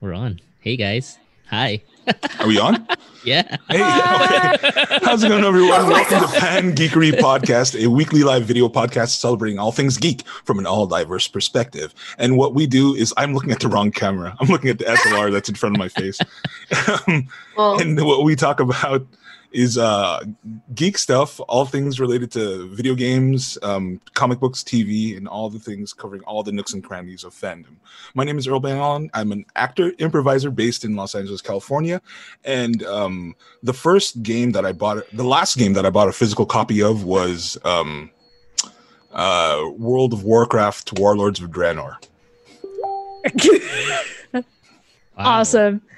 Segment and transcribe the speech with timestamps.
[0.00, 0.40] We're on.
[0.60, 1.18] Hey guys.
[1.48, 1.82] Hi.
[2.40, 2.86] Are we on?
[3.24, 3.56] Yeah.
[3.68, 3.78] Hey,
[5.02, 5.88] how's it going, everyone?
[5.88, 10.58] Welcome to Pan Geekery Podcast, a weekly live video podcast celebrating all things geek from
[10.60, 11.94] an all diverse perspective.
[12.18, 14.36] And what we do is, I'm looking at the wrong camera.
[14.38, 16.20] I'm looking at the SLR that's in front of my face.
[17.06, 19.06] Um, Well, and what we talk about
[19.56, 20.20] is uh,
[20.74, 25.58] geek stuff, all things related to video games, um, comic books, TV, and all the
[25.58, 27.76] things covering all the nooks and crannies of fandom.
[28.14, 29.08] My name is Earl Bannon.
[29.14, 32.02] I'm an actor, improviser based in Los Angeles, California.
[32.44, 36.12] And um, the first game that I bought, the last game that I bought a
[36.12, 38.10] physical copy of was um,
[39.12, 41.96] uh, World of Warcraft Warlords of Draenor.
[45.16, 45.40] Wow.
[45.40, 45.82] Awesome.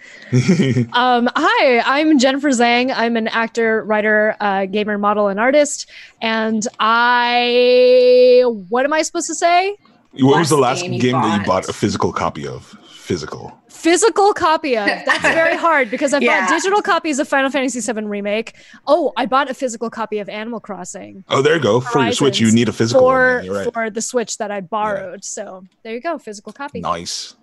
[0.93, 2.93] Um, hi, I'm Jennifer Zhang.
[2.95, 5.89] I'm an actor, writer, uh, gamer, model, and artist.
[6.21, 9.77] And I, what am I supposed to say?
[10.21, 11.63] what was the Last last game game, you that you bought.
[11.65, 12.65] bought a physical copy of?
[12.91, 13.59] Physical.
[13.71, 14.87] Physical copy of.
[15.07, 16.43] That's very hard because I Yeah.
[16.47, 18.55] bought digital copies of Final Fantasy VII Remake.
[18.87, 21.81] Oh, I bought a physical copy of Animal Crossing Oh, there you go.
[21.81, 23.49] For your Switch, you need a physical for one.
[23.49, 23.73] Right.
[23.73, 25.25] for the Switch that I borrowed.
[25.25, 26.81] So there you go, physical copy.
[26.81, 27.35] Nice.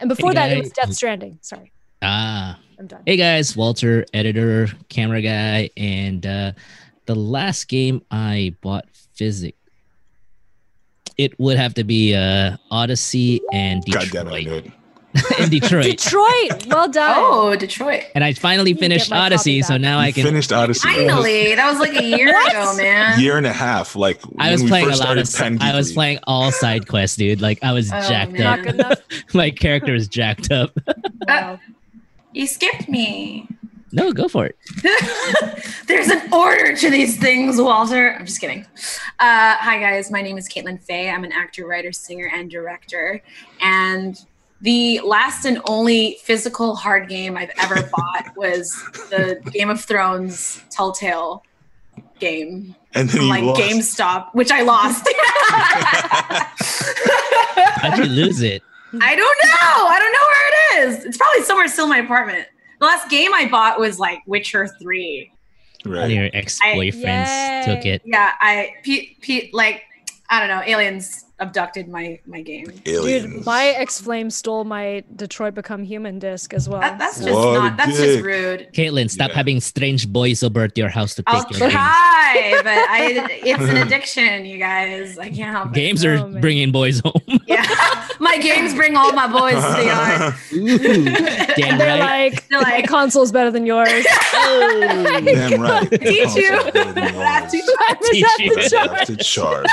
[0.00, 0.70] And before Hey, that, it was.
[0.72, 1.38] Death Stranding.
[1.42, 2.58] Sorry, Ah.
[2.78, 3.02] I'm done.
[3.06, 6.52] Hey guys, Walter, editor, camera guy, and uh
[7.06, 9.56] the last game I bought physic.
[11.16, 14.12] It would have to be uh Odyssey and God Detroit.
[14.26, 14.70] damn it, I knew it.
[15.38, 15.84] and Detroit.
[15.84, 17.14] Detroit, well done.
[17.16, 18.04] oh, Detroit.
[18.14, 20.88] and I finally Get finished Odyssey, so now You I can finished Odyssey.
[20.88, 23.20] Finally, that was like a year ago, man.
[23.20, 23.96] Year and a half.
[23.96, 26.88] Like I was we playing a lot of started Pan I was playing all side
[26.88, 27.40] quests, dude.
[27.40, 28.80] Like I was Oh, jacked man.
[28.80, 28.98] Up.
[29.34, 30.70] My character is jacked up.
[31.26, 31.60] Wow.
[32.32, 33.46] You skipped me.
[33.92, 34.56] no, go for it.
[35.86, 38.14] There's an order to these things, Walter.
[38.14, 38.64] I'm just kidding.
[39.18, 40.10] Uh, hi, guys.
[40.10, 41.10] My name is Caitlin Fay.
[41.10, 43.22] I'm an actor, writer, singer, and director.
[43.60, 44.18] And
[44.60, 48.72] the last and only physical hard game I've ever bought was
[49.10, 51.44] the Game of Thrones Telltale
[52.18, 53.60] game and then from you like lost.
[53.60, 55.08] GameStop, which I lost.
[57.82, 58.62] How'd you lose it?
[59.00, 59.86] I don't know.
[59.86, 61.04] I don't know where it is.
[61.04, 62.46] It's probably somewhere still in my apartment.
[62.80, 65.32] The last game I bought was like Witcher 3.
[65.84, 66.10] Right.
[66.10, 68.02] your ex-boyfriends took it.
[68.04, 69.82] Yeah, I Pete Pete like
[70.28, 72.66] I don't know, aliens abducted my my game.
[72.86, 73.34] Aliens.
[73.36, 76.80] Dude, my ex flame stole my Detroit Become Human disc as well.
[76.80, 78.06] That, that's just What not that's dick.
[78.14, 78.68] just rude.
[78.72, 79.36] Caitlin, stop Yeah.
[79.36, 81.72] having strange boys over at your house to I'll take your games.
[81.74, 85.16] try, but I it's an addiction, you guys.
[85.18, 85.74] I can't help it.
[85.74, 86.40] Games Oh, are man.
[86.40, 87.14] bringing boys home.
[87.48, 87.64] Yeah.
[88.20, 90.34] my games bring all my boys to the yard.
[90.52, 92.32] Ooh, damn they're right.
[92.32, 93.88] like, They're like- console's better than yours.
[94.32, 95.90] Damn right.
[95.90, 96.52] Teach you.
[96.54, 97.50] Also better than yours.
[97.50, 97.64] Teach
[98.10, 98.54] Teach you.
[98.54, 99.66] That's the Have to charge.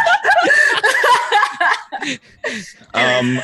[2.94, 3.40] Um,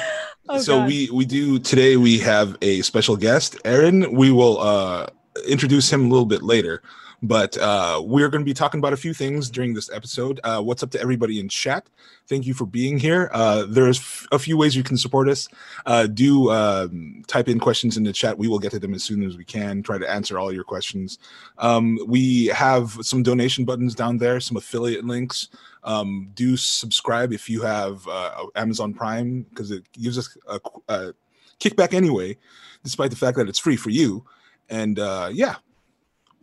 [0.49, 0.87] Oh, so God.
[0.87, 1.95] we we do today.
[1.97, 4.11] We have a special guest, Aaron.
[4.13, 5.07] We will uh,
[5.47, 6.81] introduce him a little bit later,
[7.21, 10.41] but uh, we're going to be talking about a few things during this episode.
[10.43, 11.87] Uh, what's up to everybody in chat?
[12.27, 13.29] Thank you for being here.
[13.33, 15.47] Uh, there's f- a few ways you can support us.
[15.85, 18.37] Uh, do um, type in questions in the chat.
[18.37, 19.83] We will get to them as soon as we can.
[19.83, 21.17] Try to answer all your questions.
[21.59, 25.47] Um, we have some donation buttons down there, some affiliate links
[25.83, 30.59] um, do subscribe if you have uh, Amazon Prime because it gives us a,
[30.89, 31.13] a
[31.59, 32.37] kickback anyway,
[32.83, 34.25] despite the fact that it's free for you.
[34.69, 35.55] And uh, yeah,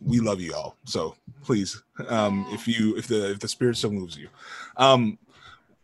[0.03, 0.77] we love you all.
[0.85, 4.29] So please, um, if you if the if the spirit so moves you,
[4.77, 5.17] um,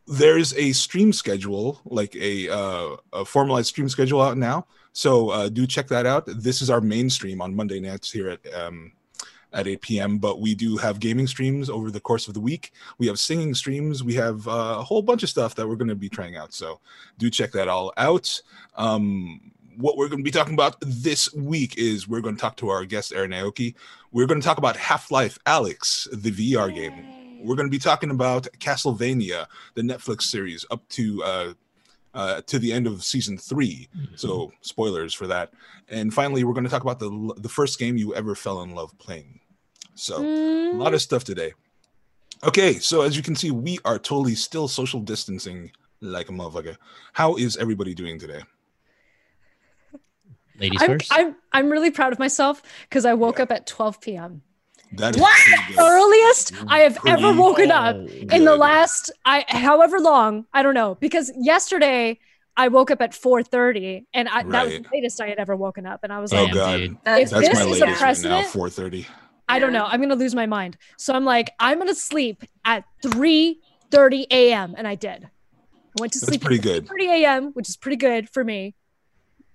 [0.08, 4.68] there's a stream schedule, like a uh, a formalized stream schedule out now.
[4.94, 6.24] So uh, do check that out.
[6.26, 8.94] This is our main stream on Monday nights here at um,
[9.56, 10.18] at 8 p.m.
[10.20, 12.72] But we do have gaming streams over the course of the week.
[13.00, 14.04] We have singing streams.
[14.04, 16.54] We have uh, a whole bunch of stuff that we're going to be trying out.
[16.54, 16.80] So
[17.18, 18.42] do check that all out.
[18.76, 22.58] Um, what we're going to be talking about this week is we're going to talk
[22.58, 23.76] to our guest Aaron Aoki.
[24.12, 27.44] We're going to talk about Half Life Alyx, the VR game.
[27.44, 31.54] We're going to be talking about Castlevania, the Netflix series, up to uh,
[32.14, 33.90] uh, to the end of season three.
[34.16, 35.52] So spoilers for that.
[35.90, 38.74] And finally, we're going to talk about the the first game you ever fell in
[38.74, 39.42] love playing.
[39.96, 40.20] So a
[40.74, 40.98] lot of mm-hmm.
[40.98, 41.54] stuff today.
[42.44, 45.72] Okay, so as you can see, we are totally still social distancing
[46.02, 46.78] like a motherfucker.
[47.14, 48.42] How is everybody doing today?
[50.60, 51.12] Ladies I'm, first.
[51.14, 54.42] I'm I'm really proud of myself because I woke up at 12 p.m.
[54.94, 55.34] That is What?
[55.34, 55.80] pretty good.
[55.80, 60.64] Earliest I have Pretty ever woken up Oh, in the last I however long I
[60.64, 62.20] don't know because yesterday
[62.56, 65.86] I woke up at 4:30 and I, that was the latest I had ever woken
[65.86, 66.98] up and I was Oh like Damn, god, dude.
[67.04, 68.44] That's, that's this my is a latest right now.
[68.44, 69.08] Four thirty.
[69.48, 72.84] I don't know I'm gonna lose my mind so I'm like I'm gonna sleep at
[73.04, 74.76] 3:30 a.m.
[74.78, 76.88] and I did I went to That's sleep pretty at good.
[76.88, 77.52] 3:30 a.m.
[77.54, 78.76] which is pretty good for me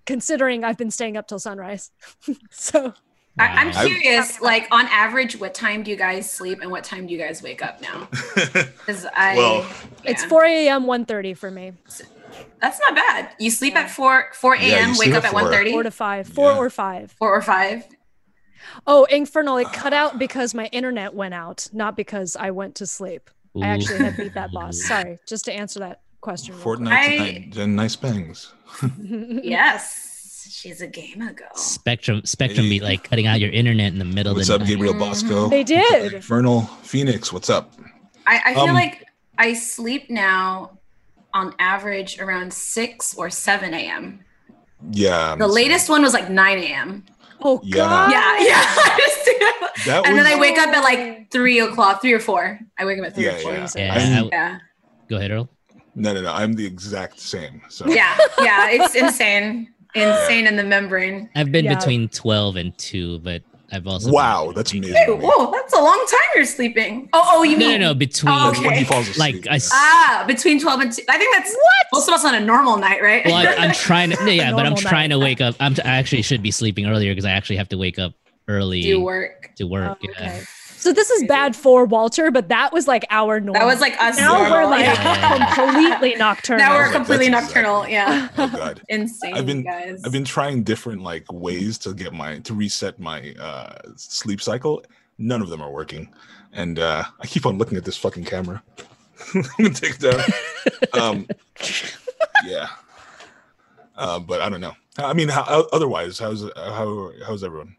[0.06, 1.90] considering I've been staying up till sunrise.
[2.50, 2.94] so
[3.38, 3.72] I, I'm Wow.
[3.76, 7.12] I've- curious, like on average, what time do you guys sleep and what time do
[7.12, 8.08] you guys wake up now?
[8.34, 9.66] Because I, Well,
[10.04, 10.84] it's 4 a.m.
[10.86, 11.74] 1.30 for me.
[12.60, 13.30] That's not bad.
[13.38, 13.82] You sleep Yeah.
[13.82, 14.94] at four four a.m.
[14.94, 15.42] sleep wake up at at four.
[15.42, 16.26] one thirty, Four to five.
[16.28, 16.58] Four Yeah.
[16.58, 17.12] or five.
[17.18, 17.84] four or five.
[18.86, 22.86] Oh, Infernal, it cut out because my internet went out, not because I went to
[22.86, 23.30] sleep.
[23.60, 24.78] I actually had beat that boss.
[24.82, 26.54] Sorry, just to answer that question.
[26.54, 28.52] Fortnite I- nice bangs.
[29.44, 31.48] Yes, she's a gamer girl.
[31.54, 32.84] Spectrum Spectrum be Hey.
[32.84, 34.68] like cutting out your internet in the middle What's of up, night.
[34.68, 35.48] Gabriel Bosco?
[35.48, 36.12] They did.
[36.14, 37.72] Infernal Phoenix, what's up?
[38.26, 39.06] I, I feel Um, like
[39.38, 40.78] I sleep now
[41.34, 44.20] on average around six or seven a.m.
[44.92, 45.36] Yeah.
[45.36, 47.04] The latest one was like nine a.m.
[47.42, 47.76] Oh Yeah.
[47.76, 48.10] God.
[48.12, 48.64] Yeah, yeah.
[48.66, 52.58] I That and then I wake up at like three o'clock, three or four.
[52.78, 53.52] I wake up at three Yeah, or four.
[53.52, 53.60] yeah.
[53.62, 53.76] Jesus.
[53.76, 54.58] Yeah, Yeah,
[55.08, 55.48] go ahead, Earl.
[55.94, 56.32] No, no, no.
[56.32, 57.62] I'm the exact same.
[57.68, 58.70] So yeah, yeah.
[58.70, 61.28] It's insane, insane in the membrane.
[61.34, 61.76] I've been Yeah.
[61.78, 63.42] between twelve and two, but
[63.72, 64.94] I've also Wow, that's amazing.
[64.96, 67.08] Hey, whoa, that's a long time you're sleeping.
[67.12, 67.94] Oh, oh, you No, mean no, no.
[67.94, 69.46] Between Oh, That's when he falls asleep.
[69.46, 69.60] Like, I yeah.
[69.72, 71.02] ah between twelve and two?
[71.08, 71.86] I think that's What?
[71.92, 73.24] most of us on a normal night, right?
[73.24, 74.24] well, I, I'm trying to.
[74.24, 75.16] no, Yeah, but I'm trying night.
[75.16, 75.54] to wake up.
[75.60, 75.74] I'm.
[75.84, 78.12] I actually should be sleeping earlier because I actually have to wake up
[78.48, 79.52] early do work.
[79.56, 79.98] to work.
[80.02, 80.40] Oh, yeah.
[80.80, 80.90] Okay.
[80.90, 83.60] So this is bad for Walter, but that was like our normal.
[83.60, 84.16] That was like us.
[84.16, 85.54] now normal, we're like yeah.
[85.54, 86.58] completely nocturnal.
[86.66, 87.88] now we're That's completely exactly- nocturnal.
[87.88, 88.82] Yeah, Oh god.
[88.88, 90.02] insane, I've been- guys.
[90.04, 94.82] I've been trying different like ways to get my to reset my uh sleep cycle.
[95.18, 96.12] None of them are working.
[96.52, 98.62] And uh I keep on looking at this fucking camera.
[99.34, 100.20] I'm gonna take it down.
[101.00, 101.26] Um
[102.46, 102.68] yeah.
[103.96, 104.72] Uh, but I don't know.
[104.96, 107.76] I mean, how, otherwise, how's how how's everyone?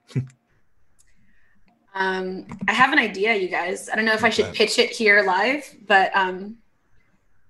[1.93, 3.89] Um, I have an idea, you guys.
[3.89, 6.57] I don't know if I should pitch it here live, but um,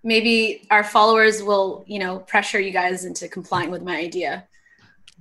[0.03, 4.45] maybe our followers will, you know, pressure you guys into complying with my idea.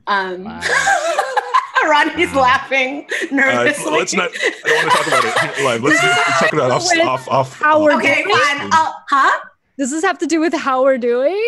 [0.06, 0.60] Um, Wow.
[1.88, 2.42] Ronnie's Wow.
[2.42, 3.90] laughing Uh, nervously.
[3.92, 4.30] let's not.
[4.34, 5.82] I don't want to talk about it live.
[5.82, 7.58] Let's, let's talk about it off With off off.
[7.60, 8.36] how we're Okay, doing?
[8.36, 8.68] fine.
[8.72, 9.40] I'll, huh?
[9.78, 11.40] Does this have to do with how we're doing?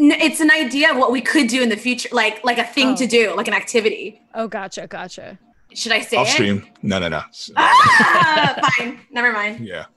[0.00, 2.64] N- It's an idea of what we could do in the future, like like a
[2.64, 2.96] thing Oh.
[2.96, 4.20] to do, like an activity.
[4.34, 5.38] Oh, gotcha, gotcha.
[5.74, 6.30] Should I say off it?
[6.32, 6.66] stream.
[6.82, 7.22] No, no, no.
[7.56, 9.00] Ah, fine.
[9.10, 9.66] Never mind.
[9.66, 9.84] Yeah.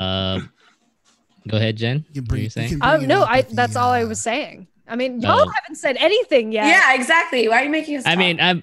[0.00, 0.50] Um,
[1.46, 2.04] go ahead, Jen.
[2.12, 2.68] You can bring- were you you saying?
[2.70, 3.42] can bring Um, no, I.
[3.42, 4.66] That's all I uh, was saying.
[4.86, 5.52] I mean, y'all Oh.
[5.54, 6.66] haven't said anything yet.
[6.66, 7.48] Yeah, exactly.
[7.48, 8.06] Why are you making us?
[8.06, 8.18] I talk?
[8.18, 8.62] mean, I've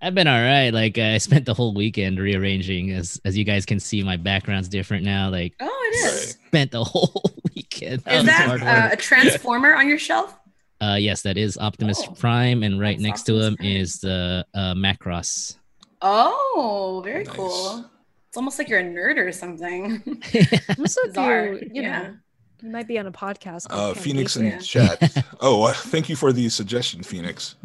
[0.00, 0.70] I've been all right.
[0.70, 2.90] Like I spent the whole weekend rearranging.
[2.92, 5.28] As as you guys can see, my background's different now.
[5.28, 6.38] Like oh, it is.
[6.46, 7.22] spent the whole
[7.54, 8.02] weekend.
[8.06, 10.34] Is that uh, a transformer on your shelf?
[10.80, 13.68] Uh, yes, that is Optimus Oh, Prime, and right that's next to him Prime.
[13.68, 15.56] is the uh, Macross.
[16.02, 17.34] Oh, very Nice.
[17.36, 17.90] cool.
[18.28, 20.02] It's almost like you're a nerd or something.
[20.78, 21.46] I'm so Bizarre.
[21.48, 22.02] you, you yeah.
[22.02, 22.14] know,
[22.62, 23.66] you might be on a podcast.
[23.70, 25.24] Uh, Phoenix Camp in chat.
[25.40, 27.56] Oh, uh, thank you for the suggestion, Phoenix.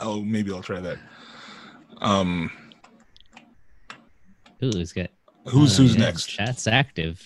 [0.00, 0.98] oh, maybe I'll try that.
[2.00, 2.50] Um,
[4.62, 5.10] Ooh, who's got
[5.46, 6.26] who's oh, who's yeah, next?
[6.26, 7.20] Chat's active.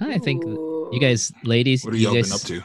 [0.00, 0.90] I think Ooh.
[0.92, 2.62] you guys, ladies, What are you y'all guys, up to?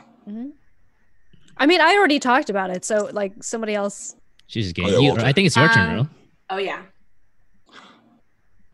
[1.62, 4.16] I mean, I already talked about it, so like somebody else.
[4.48, 5.26] She's just Oh, yeah, you, Walter.
[5.26, 6.10] I think it's your turn, Um, Earl.
[6.50, 6.82] Oh yeah.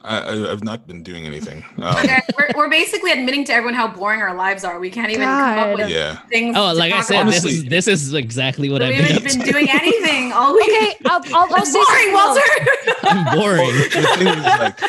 [0.03, 1.65] I, I, I've not been doing anything.
[1.79, 4.79] Um, Guys, we're, we're basically admitting to everyone how boring our lives are.
[4.79, 5.79] We can't even come up God.
[5.79, 6.19] with yeah.
[6.29, 6.55] things.
[6.57, 7.31] Oh, to like I talk said, about.
[7.33, 9.51] this is Honestly- this is exactly what we I've been haven't up been to.
[9.51, 10.69] doing anything all week.
[10.69, 12.39] Okay, I'll, I'll, I'll say boring, something else.
[12.39, 12.97] Walter.
[13.03, 13.67] I'm boring.
[13.67, 14.81] the thing is, like,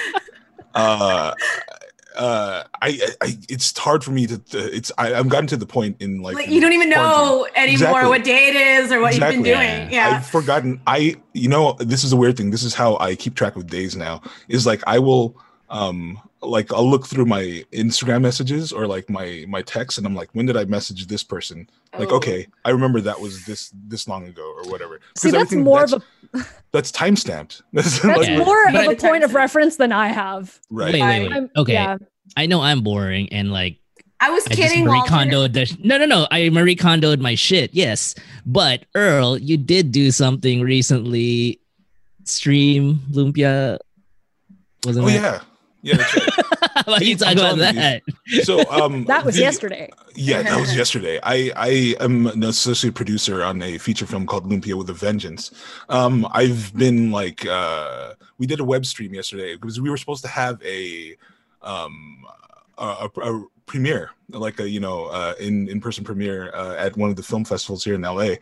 [0.77, 1.35] uh,
[2.17, 4.39] uh, I, I, it's hard for me to.
[4.39, 7.17] to it's I, I've gotten to the point in like, Like, you don't even quarantine.
[7.19, 8.09] know anymore Exactly.
[8.09, 9.91] what day it is or what you've been doing.
[9.93, 10.17] Yeah.
[10.17, 10.81] I've forgotten.
[10.87, 12.51] I, you know, this is a weird thing.
[12.51, 14.23] This is how I keep track of days now.
[14.49, 15.37] Is like I will,
[15.71, 20.15] um, like I'll look through my Instagram messages or like my my texts, and I'm
[20.15, 21.69] like, when did I message this person?
[21.99, 22.17] Like, Oh.
[22.17, 25.01] okay, I remember that was this this long ago or whatever.
[25.17, 26.03] See, Because that's everything- more of a
[26.73, 27.63] that's time stamped.
[27.73, 28.39] That's, that's Yeah.
[28.45, 30.61] more But of I- a point of reference than I have.
[30.71, 30.93] right.
[30.93, 31.51] Wait, wait, wait.
[31.57, 31.97] Okay, yeah.
[32.37, 33.79] I know I'm boring and like
[34.21, 35.13] I was I kidding, Marie Walter.
[35.15, 38.15] Kondoed the no no no I Marie Kondoed my shit yes
[38.47, 41.61] but Earl you did do something recently
[42.25, 43.79] stream Lumpia
[44.85, 45.15] wasn't Oh it?
[45.15, 45.41] yeah,
[45.83, 45.97] yeah.
[45.97, 46.87] That's right.
[46.87, 47.81] Why are you I'm talking about telling you.
[48.37, 48.45] that?
[48.45, 49.91] So um, That was the- yesterday.
[50.15, 51.19] Yeah, that was yesterday.
[51.23, 55.51] I I am an associate producer on a feature film called Lumpia with a Vengeance.
[55.89, 60.23] Um, I've been like, uh, we did a web stream yesterday because we were supposed
[60.23, 61.17] to have a
[61.63, 62.25] um
[62.79, 67.11] a, a, premiere, like a you know uh, in in person premiere uh, at one
[67.11, 68.35] of the film festivals here in LA.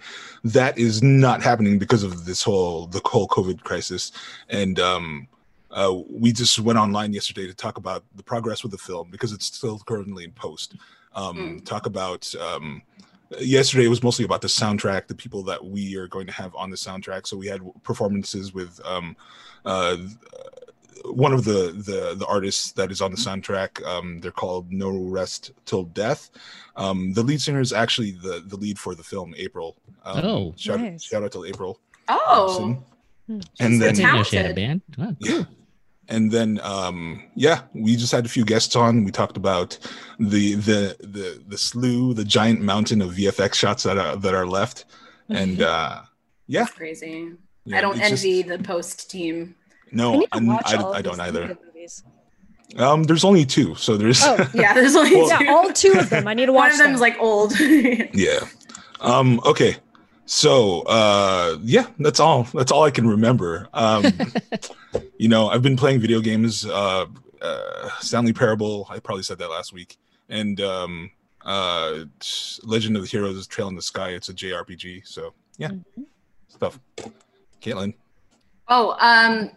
[0.45, 4.13] That is not happening because of this whole the whole COVID crisis,
[4.49, 5.29] and um.
[5.69, 9.31] Uh, we just went online yesterday to talk about the progress with the film because
[9.33, 10.75] it's still currently in post
[11.17, 11.65] um, Mm.
[11.67, 12.83] talk about um,
[13.41, 16.55] yesterday it was mostly about the soundtrack, the people that we are going to have
[16.55, 17.27] on the soundtrack.
[17.27, 19.17] So we had performances with um,
[19.65, 19.97] uh,
[21.13, 23.85] one of the the the artists that is on the soundtrack.
[23.87, 26.31] Um, they're called No Rest Till Death.
[26.77, 29.77] Um, the lead singer is actually the the lead for the film April.
[30.05, 30.55] Um, Oh.
[30.57, 31.03] shout, Nice.
[31.05, 31.81] shout out to April.
[32.09, 32.85] Oh, Thompson.
[33.27, 33.33] Hmm.
[33.33, 34.83] and She's then I didn't know she had a band.
[34.99, 35.43] Oh, yeah.
[36.09, 39.03] And then um yeah, we just had a few guests on.
[39.05, 39.77] We talked about
[40.21, 44.47] the the the the slew, the giant mountain of VFX shots that are that are
[44.47, 44.85] left.
[45.29, 46.03] And uh
[46.47, 47.33] yeah, crazy.
[47.65, 49.57] yeah, I don't it's just- envy the post team.
[49.93, 51.57] I no, need I'm- I, I don't either.
[52.77, 55.45] Um there's only two, so there's Oh, Yeah, there's only Well- two.
[55.45, 56.27] yeah, all two of them.
[56.29, 57.01] I need to One watch of them's them.
[57.01, 57.59] like old.
[57.61, 58.41] yeah.
[59.01, 59.77] Um okay.
[60.27, 62.45] So uh yeah, that's all.
[62.55, 63.69] That's all I can remember.
[63.73, 64.05] Um
[65.19, 67.07] you know, I've been playing video games uh
[67.41, 69.97] uh Stanley Parable, I probably said that last week.
[70.29, 71.11] And um
[71.45, 72.01] uh
[72.65, 75.07] Legend of the Heroes is Trail in the Sky, it's a JRPG.
[75.07, 76.05] So yeah, Mhm.
[76.49, 76.81] stuff.
[77.63, 77.95] Caitlin.
[78.69, 79.51] oh, um,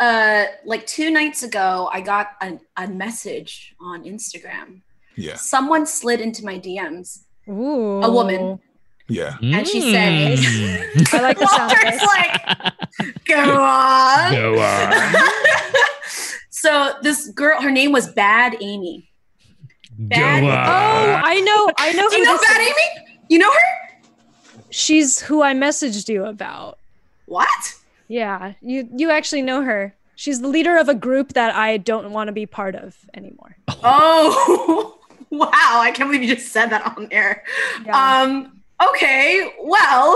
[0.00, 4.80] uh, like two nights ago, I got a, a message on Instagram.
[5.16, 8.02] Yeah, Someone slid into my DMs, Ooh.
[8.02, 8.60] A woman.
[9.08, 9.36] yeah.
[9.40, 11.14] and she said, Mm.
[11.14, 12.02] I like the sound of this.
[12.02, 15.14] like, "Go on." Go on.
[16.50, 19.08] so this girl, her name was Bad Amy.
[19.98, 21.20] Bad- Go Oh.
[21.24, 21.70] I know.
[21.78, 22.68] I know Do you know Bad is.
[22.68, 23.06] Amy?
[23.28, 24.60] You know her?
[24.70, 26.78] She's who I messaged you about.
[27.24, 27.74] What?
[28.08, 29.94] Yeah, you you actually know her.
[30.14, 33.56] She's the leader of a group that I don't want to be part of anymore.
[33.68, 34.98] Oh,
[35.30, 35.48] wow!
[35.52, 37.44] I can't believe you just said that on air.
[37.84, 38.22] Yeah.
[38.22, 38.62] Um.
[38.90, 39.52] Okay.
[39.62, 40.14] Well,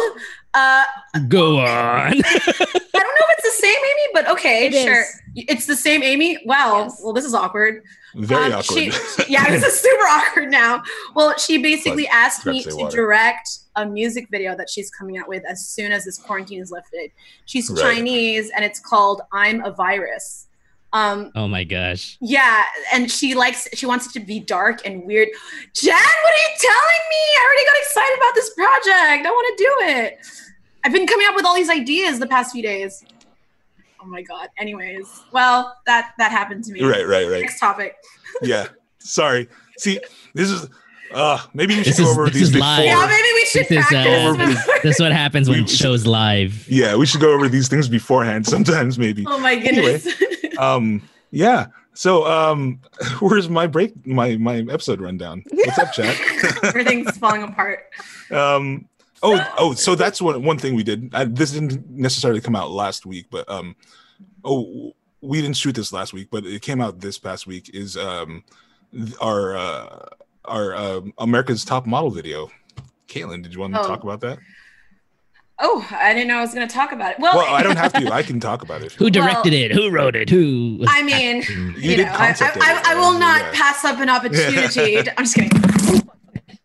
[0.55, 0.85] uh,
[1.29, 1.67] Go on.
[1.67, 4.85] I don't know if it's the same Amy, but okay, It is.
[4.85, 5.05] sure.
[5.35, 6.39] It's the same Amy.
[6.45, 7.01] Well, Yes.
[7.03, 7.83] well, this is awkward.
[8.15, 8.65] Very Um, awkward.
[8.67, 10.83] she- she- yeah, this is super awkward now.
[11.15, 12.97] Well, she basically But asked me to to water.
[12.97, 16.71] direct a music video that she's coming out with as soon as this quarantine is
[16.71, 17.11] lifted.
[17.47, 17.81] She's Right.
[17.97, 20.47] Chinese and it's called I'm a Virus.
[20.93, 22.17] Um, Oh my gosh.
[22.21, 25.29] yeah, and she likes she wants it to be dark and weird.
[25.73, 27.23] Jen, what are you telling me?
[27.39, 29.27] I already got excited about this project.
[29.27, 30.19] I want to do it.
[30.83, 33.05] I've been coming up with all these ideas the past few days.
[34.03, 34.49] Oh my god.
[34.59, 36.83] Anyways, well, that that happened to me.
[36.83, 37.41] right, right, right.
[37.43, 37.97] Next topic.
[38.43, 38.69] Yeah.
[38.99, 39.49] Sorry.
[39.79, 39.99] See,
[40.35, 40.69] this is
[41.13, 42.67] uh maybe we should This go is- over this these is before.
[42.69, 42.85] live.
[42.85, 44.25] Yeah, maybe we should This is, practice.
[44.25, 46.67] uh, before- This is what happens when We- show's live.
[46.69, 49.25] Yeah, we should go over these things beforehand sometimes maybe.
[49.27, 50.07] oh my goodness.
[50.07, 51.03] Anyway, Um
[51.33, 51.67] yeah.
[51.95, 52.81] So um
[53.21, 55.43] where's my break my my episode rundown?
[55.51, 56.17] What's up, chat?
[56.63, 57.81] Everything's falling apart.
[58.31, 58.87] um
[59.23, 61.11] oh oh so that's one one thing we did.
[61.15, 63.77] I, this didn't necessarily come out last week, but um
[64.45, 67.97] oh we didn't shoot this last week, but it came out this past week is
[67.97, 68.43] um
[69.21, 70.07] our uh
[70.47, 72.51] our um America's Top Model video.
[73.09, 73.87] Caitlin, did you want to Oh.
[73.87, 74.39] talk about that?
[75.63, 77.19] Oh, I didn't know I was going to talk about it.
[77.19, 78.11] Well, Well, I don't have to.
[78.13, 78.93] I can talk about it.
[78.93, 79.73] Who directed it?
[79.73, 80.31] Who wrote it?
[80.31, 80.83] Who?
[80.89, 81.43] I mean.
[81.43, 83.19] You you, did know, I, concept I, it, I, I will yeah.
[83.19, 85.03] not pass up an opportunity.
[85.03, 85.51] to- I'm just kidding.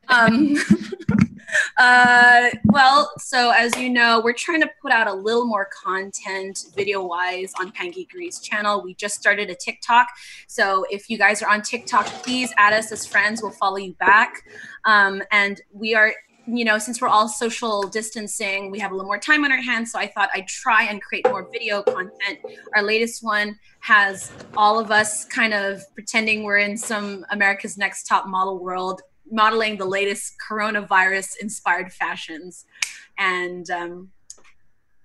[0.08, 0.56] Um,
[1.78, 6.66] uh, well, so as you know, we're trying to put out a little more content
[6.76, 8.82] video wise on Pangeekery's channel.
[8.82, 10.08] We just started a TikTok.
[10.48, 13.42] So if you guys are on TikTok, please add us as friends.
[13.42, 14.44] We'll follow you back.
[14.86, 16.14] Um, and we are
[16.48, 19.62] you know, since we're all social distancing, we have a little more time on our
[19.62, 19.92] hands.
[19.92, 22.40] So I thought I'd try and create more video content.
[22.76, 28.04] Our latest one has all of us kind of pretending we're in some America's Next
[28.04, 29.02] Top Model world,
[29.32, 32.66] modeling the latest coronavirus inspired fashions.
[33.18, 34.10] And, um,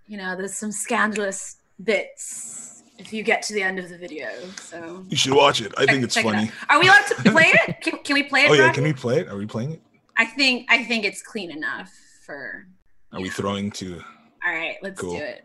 [0.06, 4.28] you know, there's some scandalous bits if you get to the end of the video.
[4.60, 5.72] So You should watch it.
[5.78, 6.50] I think it's check it funny.
[6.68, 7.80] Are we allowed to play it?
[7.80, 8.50] Can, can we play it?
[8.50, 8.74] Oh yeah, Rocky?
[8.74, 9.28] can we play it?
[9.28, 9.80] Are we playing it?
[10.18, 11.90] I think I think it's clean enough
[12.26, 12.66] for.
[13.12, 14.02] Are we throwing to?
[14.46, 15.16] All right, let's Cool.
[15.16, 15.44] do it.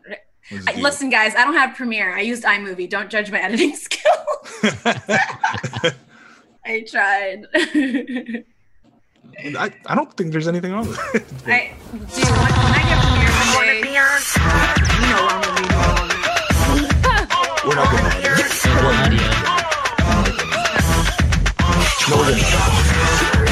[0.52, 0.84] let's I- do it.
[0.84, 2.14] listen, guys, I don't have Premiere.
[2.16, 2.90] I used iMovie.
[2.90, 4.12] Don't judge my editing skill.
[6.66, 7.46] I tried.
[9.58, 11.24] I, I don't think there's anything wrong with it.
[11.48, 13.80] I dude, when, when I get Premiere one day,
[14.96, 16.90] you know I'm gonna be doing.
[17.66, 18.16] We're not gonna.
[18.86, 19.22] Audio.
[22.08, 23.45] No, we're gonna.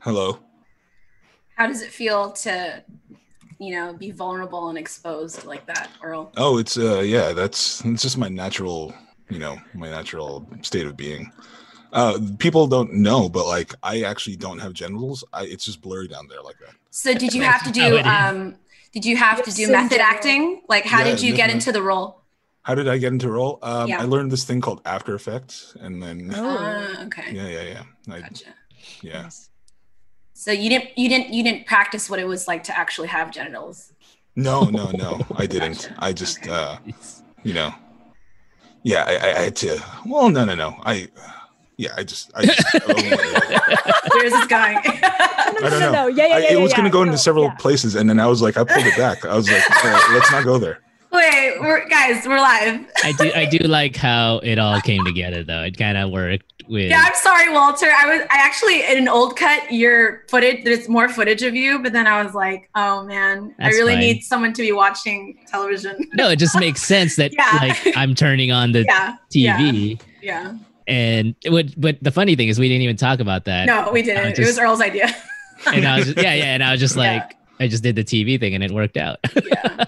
[0.00, 0.40] Hello.
[1.56, 2.82] How does it feel to
[3.58, 6.32] you know, be vulnerable and exposed like that, Earl?
[6.36, 8.94] Oh, it's uh yeah, that's it's just my natural,
[9.28, 11.30] you know, my natural state of being.
[11.92, 15.24] Uh people don't know, but like I actually don't have genitals.
[15.32, 16.74] I it's just blurry down there like that.
[16.90, 18.56] So did you have to do um
[18.92, 20.62] did you have to do method acting?
[20.68, 22.22] Like how Yeah, did you get into the role?
[22.62, 23.58] How did I get into role?
[23.62, 24.00] Um Yeah.
[24.00, 26.56] I learned this thing called After Effects and then Oh.
[26.56, 27.32] Ah, okay.
[27.32, 27.82] yeah, yeah, yeah.
[28.14, 28.54] I, Gotcha.
[29.02, 29.22] yeah.
[29.22, 29.50] Nice.
[30.40, 33.30] So you didn't you didn't you didn't practice what it was like to actually have
[33.30, 33.92] genitals.
[34.36, 35.20] No, no, no.
[35.36, 35.82] I didn't.
[35.82, 35.94] Gotcha.
[35.98, 36.50] I just Okay.
[36.50, 36.76] uh
[37.42, 37.70] you know
[38.82, 39.70] yeah I, I, I had to
[40.06, 41.08] well no no no i
[41.76, 42.80] yeah i just i just I,
[44.14, 44.78] Where's this going?
[45.60, 46.06] No, don't no, know no.
[46.06, 46.52] Yeah, yeah, I- yeah.
[46.54, 47.06] it was yeah, going to go yeah.
[47.08, 47.54] into several Yeah.
[47.64, 50.30] places and then i was like i pulled it back i was like "Uh, let's
[50.32, 50.78] not go there
[51.12, 52.86] Wait, we're guys, we're live.
[53.02, 55.62] I do I do like how it all came together though.
[55.62, 57.86] It kind of worked with Yeah, I'm sorry, Walter.
[57.86, 60.62] I was I actually in an old cut your footage.
[60.64, 64.00] There's more footage of you, but then I was like, oh man, I really fine.
[64.00, 65.96] need someone to be watching television.
[66.14, 67.58] No, it just makes sense that Yeah.
[67.60, 69.16] like I'm turning on the yeah,
[69.58, 70.54] TV yeah.
[70.86, 73.66] and it would but the funny thing is we didn't even talk about that.
[73.66, 74.26] No, we didn't.
[74.26, 75.08] I it was Earl's idea.
[75.66, 77.14] And I was just, yeah, yeah, and I was just Yeah.
[77.16, 79.18] like I just did the TV thing and it worked out.
[79.44, 79.84] yeah.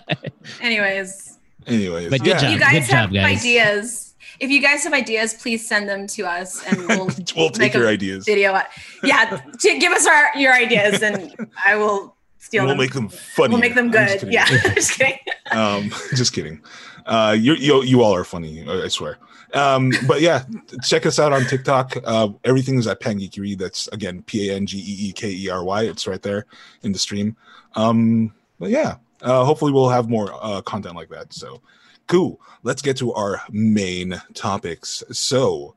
[0.61, 2.38] Anyways, anyways But good yeah.
[2.38, 2.50] job.
[2.52, 3.38] you guys good have job, guys.
[3.40, 4.14] ideas.
[4.40, 7.75] If you guys have ideas, please send them to us, and we'll we'll take make
[7.75, 8.58] your a ideas video.
[9.04, 11.34] Yeah, to give us our your ideas, and
[11.66, 12.76] I will steal them.
[12.76, 12.78] we'll them.
[12.78, 14.22] make them funny we'll make them good.
[14.32, 15.18] Yeah, just kidding.
[15.52, 16.61] um just kidding
[17.06, 19.18] uh you you you all are funny i I swear
[19.54, 20.44] um but yeah
[20.82, 26.06] check us out on tiktok uh everything is at pangeekery that's again E p-a-n-g-e-e-k-e-r-y it's
[26.06, 26.46] right there
[26.82, 27.37] in the stream
[27.75, 31.61] um but yeah uh hopefully we'll have more uh content like that so
[32.07, 35.75] cool let's get to our main topics so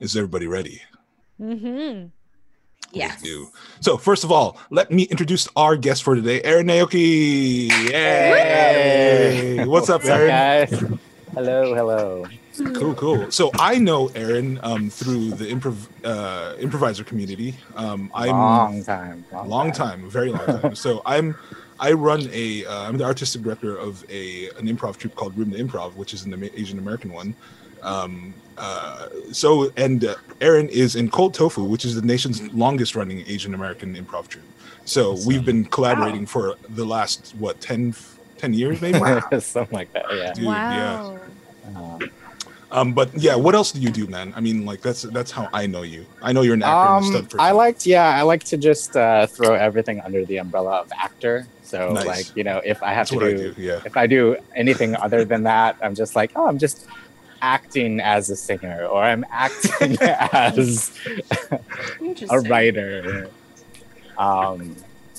[0.00, 0.82] is everybody ready
[1.40, 2.08] Mm-hmm.
[2.92, 3.22] Yes.
[3.80, 7.68] So, first of all, let me introduce our guest for today, Aaron Aoki.
[7.90, 9.64] Yay!
[9.64, 10.28] What's up, What's up, Aaron?
[10.28, 10.98] guys?
[11.32, 12.26] Hello, hello.
[12.74, 13.30] Cool, cool.
[13.30, 17.54] So, I know Aaron um, through the improv uh, improviser community.
[17.76, 19.24] Um, I'm long time.
[19.46, 20.74] long time, very long time.
[20.74, 21.36] so, I'm
[21.80, 25.50] I run a uh, I'm the artistic director of a an improv troupe called Room
[25.52, 27.34] to Improv, which is an Asian American one.
[27.82, 32.94] Um, uh, so, and uh, Aaron is in Cold Tofu, which is the nation's longest
[32.94, 34.44] running Asian American improv troupe.
[34.84, 37.94] So, we've been collaborating for the last what 10,
[38.36, 38.98] 10 years, maybe.
[39.40, 40.32] Something like that, yeah.
[40.34, 41.18] Dude, yeah.
[42.70, 42.80] Wow.
[42.80, 44.32] Um, but yeah, what else do you do, man?
[44.36, 46.06] I mean, like that's that's how I know you.
[46.22, 47.30] I know you're an actor um, stuff.
[47.30, 50.92] For I liked, yeah, I like to just uh, throw everything under the umbrella of
[50.96, 51.46] actor.
[51.62, 52.06] So, Nice.
[52.06, 53.62] like, you know, if I have That's to what I do, do.
[53.62, 53.80] Yeah.
[53.84, 56.86] if I do anything other than that, I'm just like, oh, I'm just
[57.42, 60.92] acting as a singer, or I'm acting as
[62.28, 63.28] a writer.
[64.18, 64.74] Um,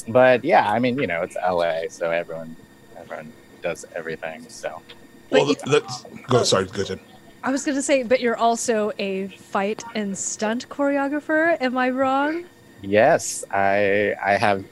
[0.09, 2.55] but yeah, I mean, you know, it's LA, so everyone,
[2.97, 4.45] everyone does everything.
[4.49, 4.81] So.
[5.29, 6.43] Well, But th- let's go.
[6.43, 6.99] Sorry, go ahead.
[7.43, 11.57] I was gonna say, but you're also a fight and stunt choreographer.
[11.59, 12.45] Am I wrong?
[12.81, 14.63] Yes, I I have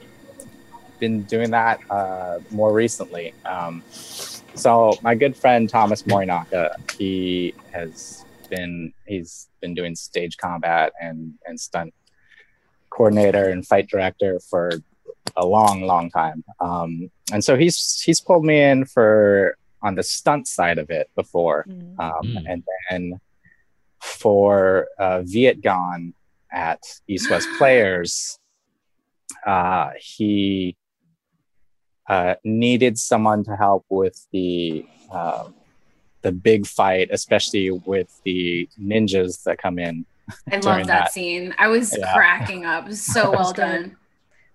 [1.00, 3.34] been doing that uh, more recently.
[3.44, 10.92] Um, so my good friend Thomas Morinaka, he has been he's been doing stage combat
[11.00, 11.92] and and stunt
[12.90, 14.70] coordinator and fight director for
[15.36, 16.44] a long, long time.
[16.60, 21.10] Um, and so he's he's pulled me in for on the stunt side of it
[21.16, 21.64] before.
[21.68, 21.98] Mm.
[21.98, 22.44] Um, Mm.
[22.48, 23.20] And then
[24.00, 26.12] for uh, Vietgone
[26.52, 28.38] at East West Players,
[29.46, 30.76] uh, he
[32.08, 35.48] uh, needed someone to help with the uh,
[36.22, 40.04] the big fight, especially with the ninjas that come in.
[40.50, 41.12] I love that, that.
[41.12, 41.54] scene.
[41.58, 42.12] I was Yeah.
[42.14, 42.92] cracking up.
[42.92, 43.96] So well done.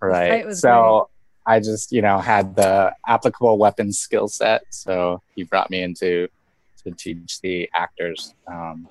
[0.02, 0.30] Right.
[0.30, 1.10] fight was So
[1.48, 4.64] I just, you know, had the applicable weapons skill set.
[4.72, 6.28] So he brought me into
[6.84, 8.88] to teach the actors um,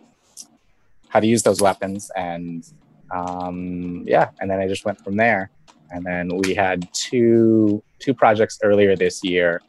[1.08, 2.64] how to use those weapons, and
[3.12, 5.50] um, yeah, and then I just went from there.
[5.90, 9.60] And then we had two two projects earlier this year.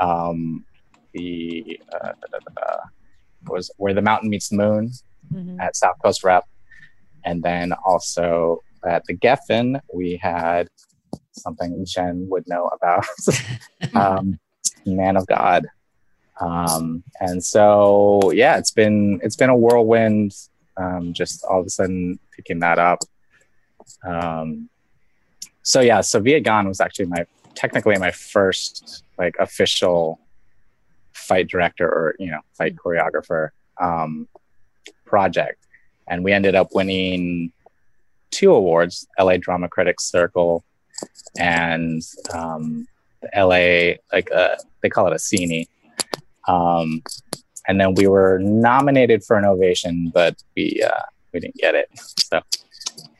[0.00, 0.64] Um,
[1.12, 2.12] the uh,
[3.46, 4.92] was where the mountain meets the moon,
[5.34, 5.60] Mhm.
[5.60, 6.44] at South Coast Rep.
[7.24, 10.68] And then also at the Geffen, we had
[11.38, 13.04] something Jen would know about
[13.94, 14.38] um,
[14.86, 15.66] Man of God.
[16.40, 20.34] Um, and so, yeah, it's been it's been a whirlwind.
[20.76, 23.00] Um, just all of a sudden picking that up.
[24.04, 24.68] Um,
[25.62, 30.20] so yeah, so Vietgone was actually my technically my first like official
[31.12, 34.28] fight director or you know fight choreographer um,
[35.04, 35.66] project,
[36.06, 37.52] and we ended up winning
[38.30, 40.64] two awards: LA Drama Critics Circle
[41.38, 42.86] and um,
[43.22, 45.66] the LA, like uh they call it a Scenie.
[46.46, 47.02] Um,
[47.66, 51.88] and then we were nominated for an ovation, but we uh, we didn't get it.
[52.20, 52.40] So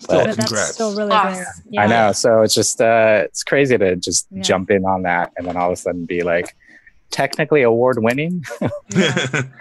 [0.00, 0.50] Still, But- But congrats.
[0.50, 1.44] that's still really Awesome.
[1.70, 1.78] great.
[1.80, 2.12] I know.
[2.12, 4.42] So it's just uh, it's crazy to just Yeah.
[4.42, 6.54] jump in on that and then all of a sudden be like
[7.10, 8.44] technically award winning.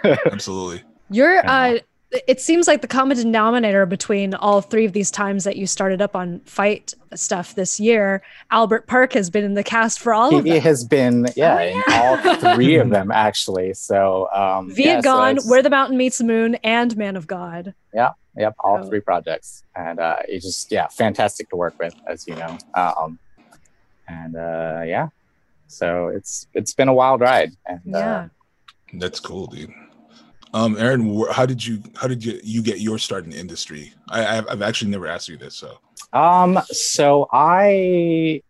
[0.04, 0.82] Absolutely.
[1.10, 1.52] You're Yeah.
[1.52, 1.78] uh
[2.26, 6.00] it seems like the common denominator between all three of these times that you started
[6.00, 10.34] up on fight stuff this year, Albert Park has been in the cast for all
[10.34, 10.52] of them.
[10.54, 12.16] he has been yeah, in all
[12.54, 13.74] three of them actually.
[13.74, 17.26] So um Viet yeah, Gone, it's- Where the Mountain Meets the Moon, and Man of
[17.26, 17.74] God.
[17.92, 18.88] Yeah, yep, all Oh.
[18.88, 22.56] three projects, and uh, it's just yeah, fantastic to work with, as you know.
[22.74, 23.18] Um,
[24.08, 25.08] and uh, yeah,
[25.66, 28.16] so it's it's been a wild ride, and Yeah.
[28.16, 28.28] uh,
[28.94, 29.72] That's cool, dude.
[30.54, 33.92] Um, Aaron, how did you how did you you get your start in the industry?
[34.08, 35.78] I I've, I've actually never asked you this, so
[36.12, 38.42] um, so I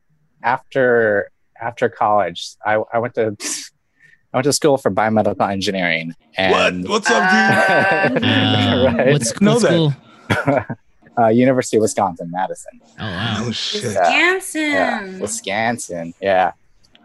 [0.42, 1.30] after
[1.61, 3.37] after college, I, I went to
[4.32, 6.90] I went to school for biomedical engineering, and what?
[6.90, 8.24] What's up, dude?
[8.24, 9.12] Uh, Right.
[9.12, 10.76] What's, Know what's that.
[11.18, 12.80] uh, University of Wisconsin Madison.
[13.00, 13.37] Oh wow.
[13.40, 13.84] Oh shit.
[13.84, 14.62] Wisconsin.
[14.62, 16.14] Yeah, Wisconsin.
[16.20, 16.52] Yeah,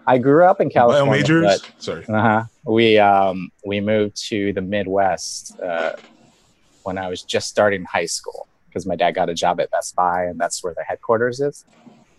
[0.06, 1.62] I grew up in Bio California, majors.
[1.62, 2.06] but Sorry.
[2.08, 2.44] Uh-huh.
[2.66, 5.94] We um we moved to the Midwest uh,
[6.84, 9.96] when I was just starting high school because my dad got a job at Best
[9.96, 11.66] Buy and that's where the headquarters is.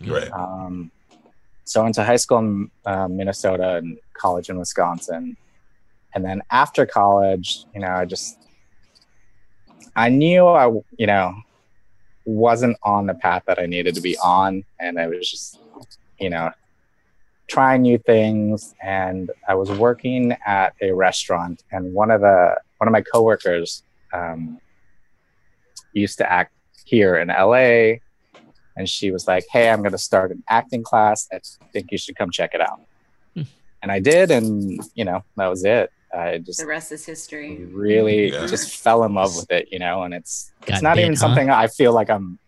[0.01, 0.31] Right.
[0.31, 0.91] Um,
[1.65, 5.35] so I went to high school in uh, Minnesota and college in Wisconsin,
[6.13, 8.37] and then after college, you know, I just
[9.95, 10.67] I knew I
[10.97, 11.35] you know
[12.25, 15.59] wasn't on the path that I needed to be on, and I was just
[16.19, 16.51] you know
[17.47, 22.87] trying new things and i was working at a restaurant and one of the one
[22.87, 24.59] of my coworkers um,
[25.93, 26.51] used to act
[26.85, 27.97] here in la
[28.77, 31.39] and she was like hey i'm going to start an acting class i
[31.71, 32.79] think you should come check it out
[33.35, 33.43] Hmm.
[33.81, 37.65] and i did and you know that was it i just The rest is history.
[37.65, 38.45] really Yeah.
[38.47, 41.13] just fell in love with it you know and it's Got it's not bit, even
[41.13, 41.19] huh?
[41.19, 42.39] something i feel like i'm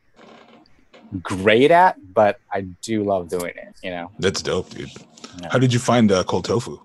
[1.21, 4.89] great at but i do love doing it you know That's dope, dude.
[5.41, 5.49] Yeah.
[5.51, 6.79] How did you find uh, cold tofu?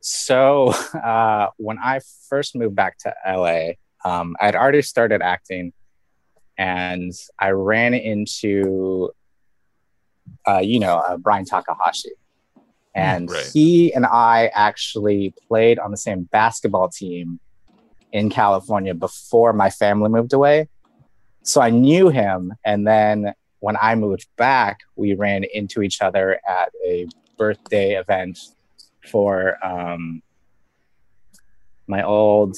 [0.00, 3.72] So uh, when I first moved back to LA,
[4.04, 5.72] um, I'd already started acting,
[6.56, 9.10] and I ran into,
[10.46, 12.10] uh, you know, uh, Brian Takahashi,
[12.94, 13.50] and Right.
[13.52, 17.40] he and I actually played on the same basketball team
[18.12, 20.68] in California before my family moved away.
[21.46, 26.40] So I knew him, and then when I moved back, we ran into each other
[26.46, 27.06] at a
[27.38, 28.36] birthday event
[29.08, 30.22] for um,
[31.86, 32.56] my old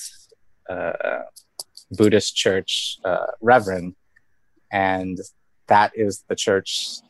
[0.71, 1.25] uh,
[1.91, 3.95] Buddhist church uh, reverend,
[4.73, 5.19] and
[5.67, 7.01] that is the church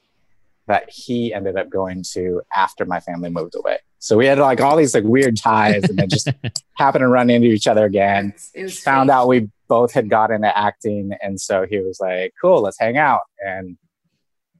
[0.66, 3.78] that he ended up going to after my family moved away.
[4.00, 6.28] So we had like all these like weird ties, and then just
[6.74, 8.32] happened to run into each other again.
[8.54, 9.14] It was Found fate.
[9.14, 12.96] out we both had got into acting, and so he was like, "Cool, let's hang
[12.96, 13.76] out." And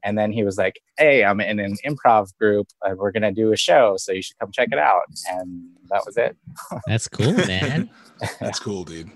[0.04, 3.52] and then he was like, "Hey, I'm in an improv group, and we're gonna do
[3.52, 6.36] a show, so you should come check it out." And that was it.
[6.86, 7.88] That's cool, man.
[8.40, 9.10] That's cool, dude.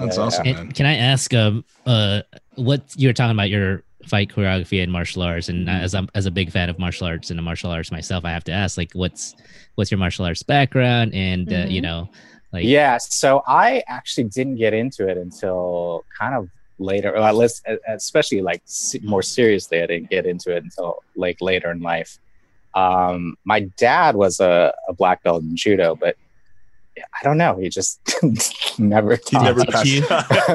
[0.00, 0.72] That's Yeah, awesome, And man.
[0.72, 2.22] can I ask, um, uh,
[2.56, 5.84] what you were talking about your fight choreography and martial arts, and Mm-hmm.
[5.84, 8.30] as I'm as a big fan of martial arts and the martial arts myself, I
[8.30, 9.34] have to ask, like, what's
[9.74, 11.84] what's your martial arts background, and uh, you Mhm.
[11.84, 12.10] know,
[12.52, 17.34] like, yeah, so I actually didn't get into it until kind of later, or at
[17.36, 18.62] least, especially like
[19.02, 22.18] more seriously, I didn't get into it until like later in life.
[22.74, 26.16] Um, my dad was a, a black belt in judo, but
[26.98, 28.00] I don't know, he just
[28.78, 29.86] never He never Did passed.
[29.86, 30.02] you?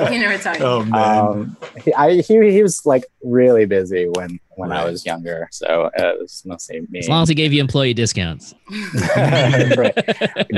[0.10, 0.62] He never talked.
[0.62, 1.18] oh man.
[1.20, 5.66] um, he, I, he, he was like really busy when when I was younger, so
[5.86, 7.00] uh, it was mostly me.
[7.00, 8.54] as long as he gave you employee discounts.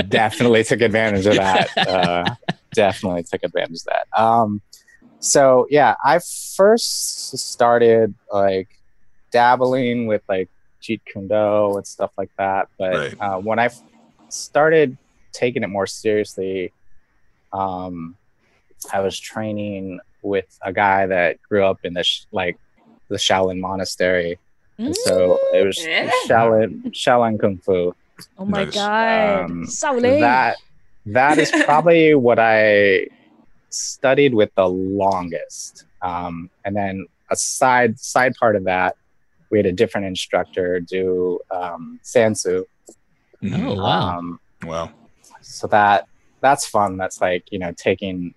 [0.09, 1.69] Definitely took advantage of that.
[1.77, 2.35] Uh,
[2.73, 4.07] definitely took advantage of that.
[4.21, 4.61] Um,
[5.19, 6.19] so yeah, I
[6.55, 8.69] first started like
[9.31, 10.49] dabbling with like
[10.81, 12.67] Jeet Kune Do and stuff like that.
[12.77, 13.15] But Right.
[13.21, 13.69] uh, when I
[14.29, 14.97] started
[15.33, 16.71] taking it more seriously,
[17.51, 18.15] um,
[18.91, 22.57] I was training with a guy that grew up in the sh- like
[23.09, 24.39] the Shaolin monastery,
[24.77, 26.09] and so it was Yeah.
[26.27, 27.93] Shaolin Shaolin Kung Fu
[28.37, 28.75] Oh my Nice.
[28.75, 29.45] god.
[29.45, 30.19] Um, Shaolin.
[30.19, 30.57] that
[31.07, 33.07] that is probably what I
[33.69, 35.85] studied with the longest.
[36.01, 38.95] Um, and then a side side part of that,
[39.51, 42.63] we had a different instructor do um, Sanshou.
[43.53, 44.17] Oh wow.
[44.17, 44.91] Um, Wow.
[45.53, 46.07] So that
[46.41, 46.97] that's fun.
[46.97, 48.33] That's like you know taking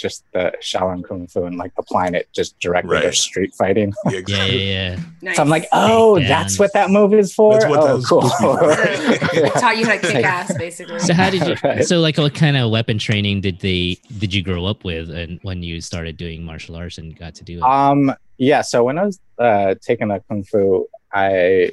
[0.00, 3.92] just the Shaolin Kung Fu and like applying it just directly to street fighting.
[4.06, 4.70] Yeah, Yeah, exactly.
[4.70, 5.00] yeah, yeah.
[5.20, 5.36] Nice.
[5.36, 6.28] So I'm like, oh, Takedowns.
[6.28, 7.52] that's what that move is for.
[7.52, 8.22] That's what that oh, was cool.
[8.22, 11.00] supposed to taught you how to kick ass, basically.
[11.00, 11.50] So how did you?
[11.62, 11.84] Right.
[11.84, 15.38] So like, what kind of weapon training did they did you grow up with, and
[15.42, 17.62] when you started doing martial arts and got to do it?
[17.62, 18.62] Um, yeah.
[18.62, 21.72] So when I was uh, taking the kung fu, I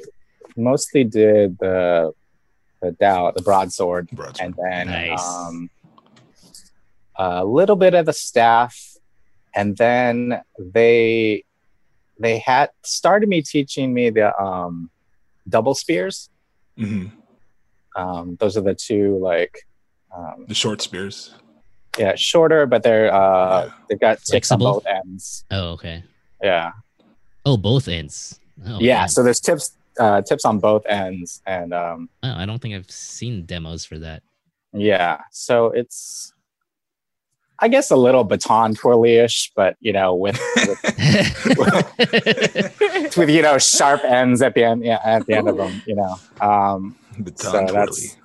[0.56, 2.12] mostly did the
[2.80, 4.40] the Dao, the broadsword, Broadsword.
[4.40, 5.20] and then Nice.
[5.26, 5.70] um,
[7.16, 8.96] a little bit of the staff,
[9.54, 11.44] and then they
[12.20, 14.90] they had started me teaching me the um,
[15.48, 16.28] double spears.
[16.78, 17.12] Mhm.
[17.96, 19.66] Um, those are the two like
[20.16, 21.34] um, The short spears.
[21.98, 23.70] yeah shorter, but they're uh, Yeah.
[23.88, 25.44] they've got tips on both ends.
[25.50, 26.04] oh, okay.
[26.42, 26.72] Yeah.
[27.44, 28.38] Oh, both ends.
[28.66, 29.08] Oh, yeah man.
[29.08, 33.44] so there's tips uh tips on both ends and um I don't think I've seen
[33.46, 34.22] demos for that.
[34.74, 36.32] yeah so it's
[37.60, 40.38] i guess a little baton twirly-ish but you know with
[41.46, 45.82] with, with you know sharp ends at the end yeah at the end of them
[45.86, 48.22] you know um The So tongue that's- twirly.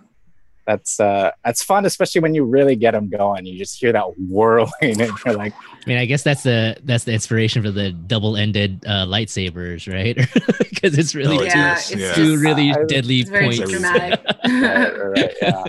[0.66, 4.06] That's uh that's fun especially when you really get them going you just hear that
[4.18, 5.54] whirling and you're like
[5.86, 10.16] I mean, I guess that's the that's the inspiration for the double-ended uh, lightsabers, right?
[10.70, 12.14] Because it's really Oh, two, yeah, is, it's yeah.
[12.14, 13.70] two really I- deadly it's very points.
[13.70, 14.22] dramatic.
[14.46, 15.64] right, right, right, yeah.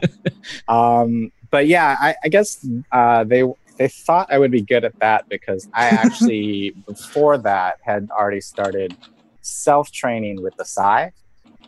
[0.68, 3.42] um, but yeah, I, I guess uh, they
[3.76, 8.40] they thought I would be good at that because I actually before that had already
[8.40, 8.96] started
[9.40, 11.12] self training with the Sai.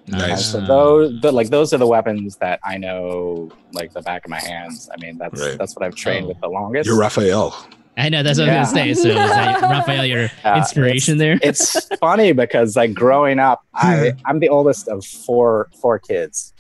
[0.07, 0.53] And Nice.
[0.53, 0.67] so Ah.
[0.67, 4.39] those, the, like those are the weapons that I know like the back of my
[4.41, 4.89] hands.
[4.93, 5.59] I mean, that's Right.
[5.59, 6.29] that's what I've trained Oh.
[6.29, 6.87] with the longest.
[6.87, 7.55] You're Raphael.
[7.99, 8.57] I know that's what Yeah.
[8.57, 9.03] I was gonna say.
[9.03, 11.39] So is that, Raphael, your Uh, inspiration there?
[11.43, 16.53] it's funny because like growing up, I I'm the oldest of four four kids.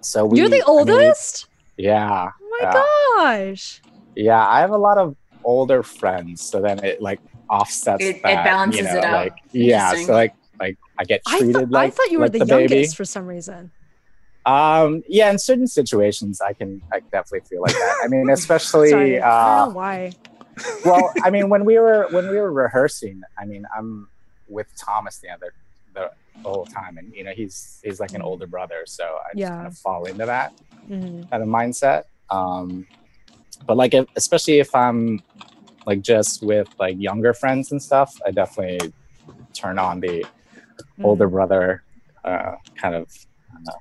[0.00, 1.46] So we, You're the I mean, oldest?
[1.78, 2.28] yeah.
[2.38, 2.72] oh my yeah.
[3.16, 3.80] gosh.
[4.16, 8.22] Yeah, I have a lot of older friends, so then it like offsets It- it
[8.22, 9.12] balances you know, it out.
[9.24, 10.34] Like, yeah, so like like
[10.98, 12.74] I get I, treated thought like I thought you were like the, baby.
[12.76, 13.70] youngest for some reason.
[14.46, 18.00] Um, yeah, in certain situations, I can I can definitely feel like that.
[18.04, 20.12] I mean, especially Sorry, I don't uh, know why.
[20.84, 24.08] well, I mean, when we were when we were rehearsing, I mean, I'm
[24.48, 25.52] with Thomas the other
[25.94, 26.10] the,
[26.42, 29.38] the whole time, and you know, he's he's like an older brother, so I just
[29.40, 29.56] Yeah.
[29.56, 30.52] kind of fall into that.
[30.88, 31.28] Mhm.
[31.30, 32.04] kind of mindset.
[32.30, 32.86] Um,
[33.66, 35.22] but like, if, especially if I'm
[35.86, 38.92] like just with like younger friends and stuff, I definitely
[39.54, 40.26] turn on the
[40.98, 41.04] Mm.
[41.04, 41.82] older brother
[42.24, 43.08] uh, kind of
[43.68, 43.72] uh,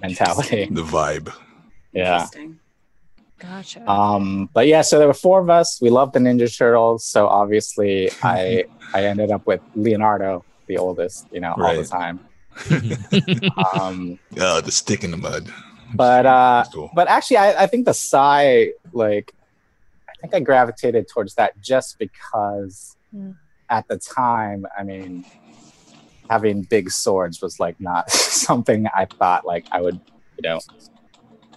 [0.00, 0.66] mentality.
[0.70, 1.32] The vibe.
[1.92, 2.26] Yeah.
[3.38, 3.88] Gotcha.
[3.90, 5.80] Um, but yeah, so there were four of us.
[5.82, 11.26] We loved the Ninja Turtles, so obviously I I ended up with Leonardo, the oldest,
[11.32, 12.20] you know, all the time.
[13.74, 15.48] Um, Uh, the stick in the mud.
[15.94, 16.90] but uh, cool.
[16.94, 19.32] but actually I, I think the Sai like
[20.08, 23.36] I think I gravitated towards that just because Mm.
[23.68, 25.24] at the time I mean
[26.32, 28.10] having big swords was like not
[28.46, 30.00] something I thought like I would
[30.38, 30.58] you know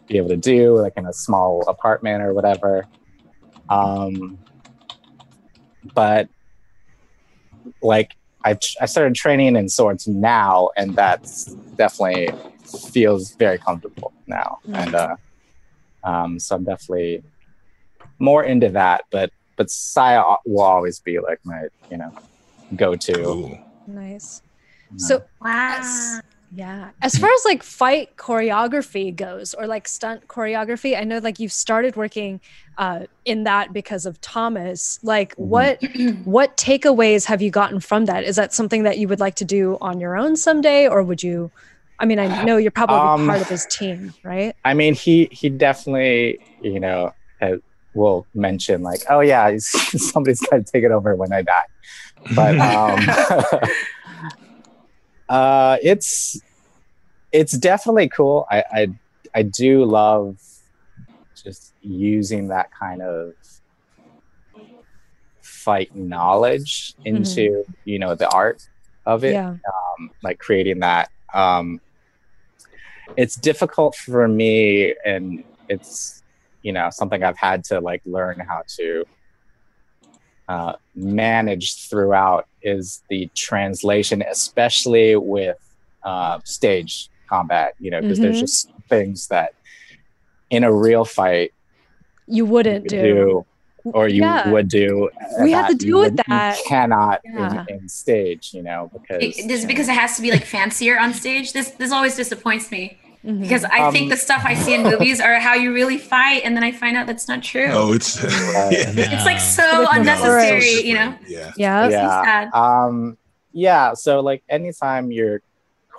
[0.09, 2.85] be able to do like in a small apartment or whatever
[3.69, 4.37] um
[5.99, 6.27] but
[7.81, 8.11] like
[8.43, 11.45] I, I started training in swords now and that's
[11.77, 12.29] definitely
[12.93, 14.75] feels very comfortable now Mm.
[14.81, 15.15] and uh
[16.03, 17.23] um so i'm definitely
[18.19, 21.61] more into that but but Saya will always be like my
[21.91, 22.11] you know
[22.75, 23.59] go-to Cool.
[23.87, 24.41] nice.
[24.89, 25.07] You know.
[25.07, 25.77] So Wow.
[25.79, 26.21] As-
[26.51, 26.91] yeah.
[27.01, 31.51] As far as like fight choreography goes or like stunt choreography, I know like you've
[31.51, 32.39] started working
[32.77, 34.99] uh, in that because of Thomas.
[35.03, 35.47] Like Mhm.
[35.47, 35.81] what
[36.23, 38.23] what takeaways have you gotten from that?
[38.23, 41.21] Is that something that you would like to do on your own someday or would
[41.23, 41.51] you
[41.97, 44.53] I mean, I know you're probably Um, part of his team, right?
[44.65, 47.55] I mean, he he definitely, you know, uh,
[47.93, 49.67] will mention like, oh yeah, he's,
[50.13, 51.63] somebody's got to take it over when I die.
[52.35, 52.99] But um,
[55.29, 56.39] uh, it's
[57.31, 58.45] it's definitely cool.
[58.49, 58.87] I, I
[59.33, 60.37] I do love
[61.35, 63.33] just using that kind of
[65.41, 68.61] fight knowledge into you know the art
[69.05, 69.49] of it Yeah.
[69.49, 71.79] um, like creating that um,
[73.17, 76.23] it's difficult for me and it's
[76.61, 79.03] you know something i've had to like learn how to
[80.47, 85.57] uh, manage throughout is the translation especially with
[86.03, 88.41] uh, stage combat you know because there's Mhm.
[88.41, 89.53] just things that
[90.51, 91.51] in a real fight
[92.27, 93.45] You you wouldn't would do.
[93.85, 94.49] or you Yeah.
[94.51, 95.09] would do
[95.41, 96.57] We had to that deal with would- you that.
[96.67, 97.65] cannot Yeah.
[97.69, 100.45] in, in stage you know because It- Is it because it has to be like
[100.45, 101.53] fancier on stage?
[101.53, 102.97] This this always disappoints me.
[103.25, 103.41] Mhm.
[103.41, 106.41] because I Um, think the stuff I see in movies are how you really fight,
[106.45, 107.69] and then I find out that's not true.
[107.71, 108.69] Oh, it's yeah.
[108.71, 111.15] It's like so No, it's unnecessary, you know.
[111.27, 111.51] Yeah.
[111.57, 111.83] yeah.
[111.85, 112.23] So Yeah.
[112.23, 112.49] sad.
[112.53, 113.17] Um,
[113.51, 113.93] yeah.
[113.93, 115.41] So like anytime you're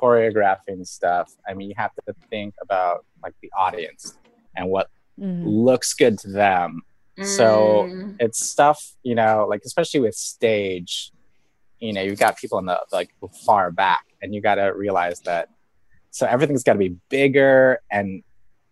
[0.00, 4.18] choreographing stuff, I mean, you have to think about like the audience
[4.54, 4.88] and what
[5.20, 5.42] Mhm.
[5.44, 6.82] looks good to them.
[7.22, 8.16] So Mm.
[8.20, 11.12] it's stuff, you know, like especially with stage,
[11.80, 13.10] you know, you've got people in the like
[13.46, 15.48] far back, and you got to realize that.
[16.16, 18.22] So everything's got to be bigger, and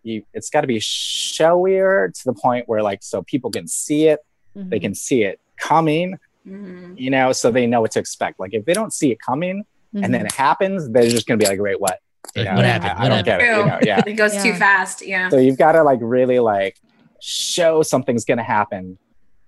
[0.02, 4.07] you, it's got to be showier to the point where like so people can see
[4.09, 4.20] it,
[4.54, 4.80] they Mhm.
[4.80, 6.98] can see it coming, Mhm.
[6.98, 8.40] you know, so they know what to expect.
[8.40, 10.26] Like if they don't see it coming and then Mhm.
[10.26, 11.98] it happens, they're just gonna be like, "Wait, what?
[12.35, 12.92] You know, what happened?
[12.92, 13.44] I, What don't get it.
[13.44, 14.00] You know, yeah.
[14.07, 15.07] It goes too fast.
[15.07, 15.28] Yeah.
[15.28, 16.78] So you've got to like really like
[17.20, 18.98] show something's gonna happen,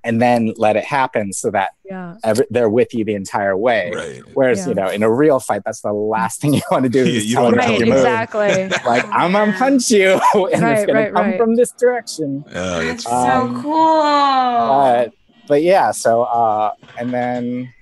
[0.06, 2.14] and then let it happen so that yeah.
[2.24, 3.90] every, they're with you the entire way.
[3.94, 4.22] Right.
[4.34, 4.68] Whereas Yeah.
[4.68, 7.26] you know, in a real fight, that's the last thing you want to do is
[7.26, 8.70] you tell don't them wanna to Right, exactly.
[8.90, 11.38] Like I'm gonna punch you, and Right, it's gonna come right.
[11.38, 12.44] from this direction.
[12.48, 12.52] Oh,
[12.84, 14.02] That's that's Uh, so Um, cool.
[14.02, 15.12] But
[15.48, 17.72] but yeah, so uh, and then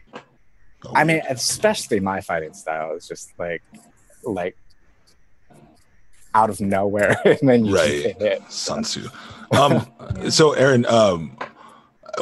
[0.84, 3.62] oh, I mean, especially my fighting style is just like,
[4.24, 4.56] like
[6.34, 8.02] out of nowhere, and then you Right.
[8.02, 8.42] get hit.
[8.50, 9.08] Sun Tzu.
[9.52, 9.86] Um,
[10.30, 11.36] so Aaron, um,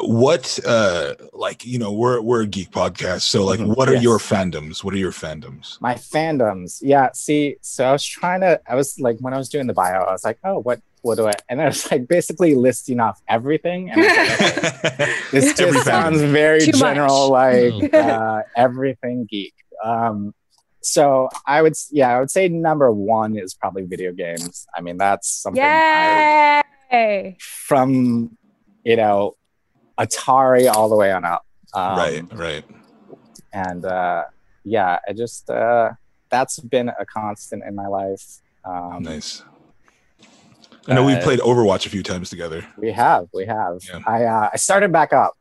[0.01, 3.23] what, uh, like, you know, we're, we're a geek podcast.
[3.23, 3.77] So like, Mhm.
[3.77, 4.03] what are Yes.
[4.03, 4.83] your fandoms?
[4.85, 5.81] What are your fandoms?
[5.81, 7.11] My fandoms, yeah.
[7.13, 10.03] See, so I was trying to, I was like, when I was doing the bio,
[10.03, 11.33] I was like, oh, what, what do I?
[11.49, 13.91] And I was like, basically listing off everything.
[13.91, 15.83] And like, okay, this Every just fandom.
[15.85, 17.73] sounds very Too general, much.
[17.83, 19.55] like uh, everything geek.
[19.85, 20.33] Um,
[20.81, 24.67] so I would, yeah, I would say number one is probably video games.
[24.75, 27.37] I mean, that's something I Yay!
[27.41, 28.37] from
[28.85, 29.37] you know
[29.99, 31.45] Atari all the way on up.
[31.75, 32.65] Um, right, right.
[33.53, 34.25] And uh,
[34.65, 35.91] yeah, I just uh,
[36.31, 38.41] that's been a constant in my life.
[38.65, 39.43] Um, Nice.
[40.89, 42.67] I know we uh, played Overwatch a few times together.
[42.77, 43.79] We have, we have.
[43.89, 44.01] Yeah.
[44.07, 45.35] I uh, I started back up.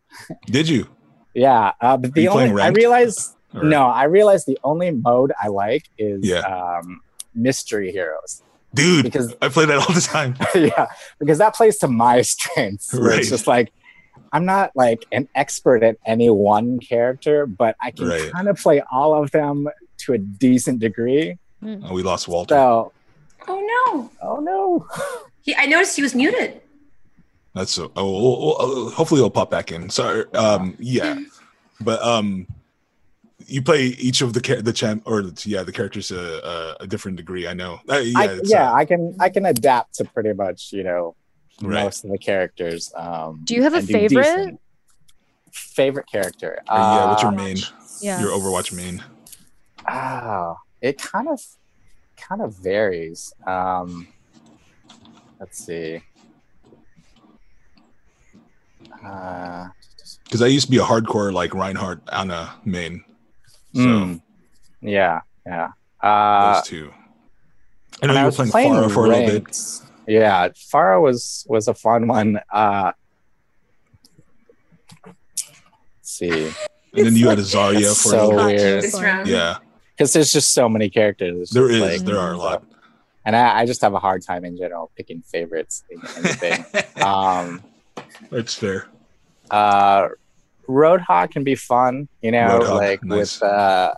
[0.46, 0.88] Did you?
[1.34, 5.32] Yeah, uh, but the you only I realized Or- no, I realized the only mode
[5.42, 6.40] I like is Yeah.
[6.42, 7.02] um,
[7.34, 10.36] mystery heroes Dude, because I play that all the time.
[10.56, 10.88] yeah,
[11.20, 12.94] because that plays to my strengths.
[12.94, 13.20] Right.
[13.20, 13.72] It's just like
[14.34, 18.32] I'm not like an expert at any one character, but I can Right.
[18.32, 19.68] kind of play all of them
[20.00, 21.38] to a decent degree.
[21.64, 22.56] Oh, we lost Walter.
[22.56, 22.92] So,
[23.48, 23.60] oh
[23.94, 24.10] no.
[24.22, 24.88] oh no,
[25.42, 26.62] He, I noticed he was muted.
[27.54, 27.92] That's so.
[27.96, 29.90] Oh, oh, oh, hopefully he'll pop back in.
[29.90, 30.26] Sorry.
[30.34, 31.20] Um, yeah,
[31.82, 32.48] but um,
[33.46, 36.84] you play each of the cha- the champ or the, yeah the characters a, a,
[36.84, 37.48] a different degree.
[37.48, 37.80] I know.
[37.90, 41.16] Uh, yeah, I, yeah, uh, I can I can adapt to pretty much you know
[41.62, 41.84] Right.
[41.84, 42.92] most of the characters.
[42.96, 44.24] Um, Do you have a favorite?
[44.24, 44.60] decent.
[45.52, 46.60] Favorite character?
[46.68, 47.06] uh, yeah.
[47.10, 47.58] What's your Uh, main?
[48.02, 48.20] Yeah.
[48.22, 49.04] Your Overwatch main.
[49.90, 51.40] Oh, it kind of
[52.18, 53.34] kind of varies.
[53.46, 54.08] Um,
[55.40, 56.02] let's see.
[59.04, 59.68] Uh,
[60.24, 63.04] Because I used to be a hardcore like Reinhardt Ana main.
[63.74, 64.22] So mm,
[64.82, 65.70] yeah, yeah.
[66.02, 66.92] Uh, those two.
[68.02, 69.82] I know you were was playing, Pharah for a little bit.
[70.08, 72.40] Ranked, Yeah, Pharah was was a fun one.
[72.52, 72.92] Uh,
[75.06, 75.44] let's
[76.04, 76.48] see,
[76.94, 78.84] And then you had a Zarya for so a weird.
[78.84, 79.28] This round.
[79.28, 79.58] Yeah,
[79.96, 81.40] because there's just so many characters.
[81.42, 82.64] It's there like- there are a lot.
[83.26, 86.66] and I, I just have a hard time in general picking favorites in anything.
[87.04, 87.62] um,
[88.32, 88.88] That's fair.
[89.52, 90.10] uh,
[90.68, 93.40] Roadhog can be fun, you know, Roadhog, like nice.
[93.42, 93.94] with uh,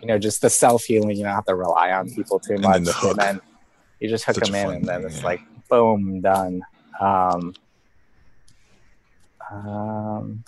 [0.00, 1.16] you know, just the self healing.
[1.16, 3.10] You don't have to rely on people too And much, then the hook.
[3.12, 3.40] and then
[4.00, 5.24] you just hook Such them in, and then thing, it's yeah.
[5.24, 6.62] like boom, done.
[7.00, 7.54] Um,
[9.50, 10.44] um,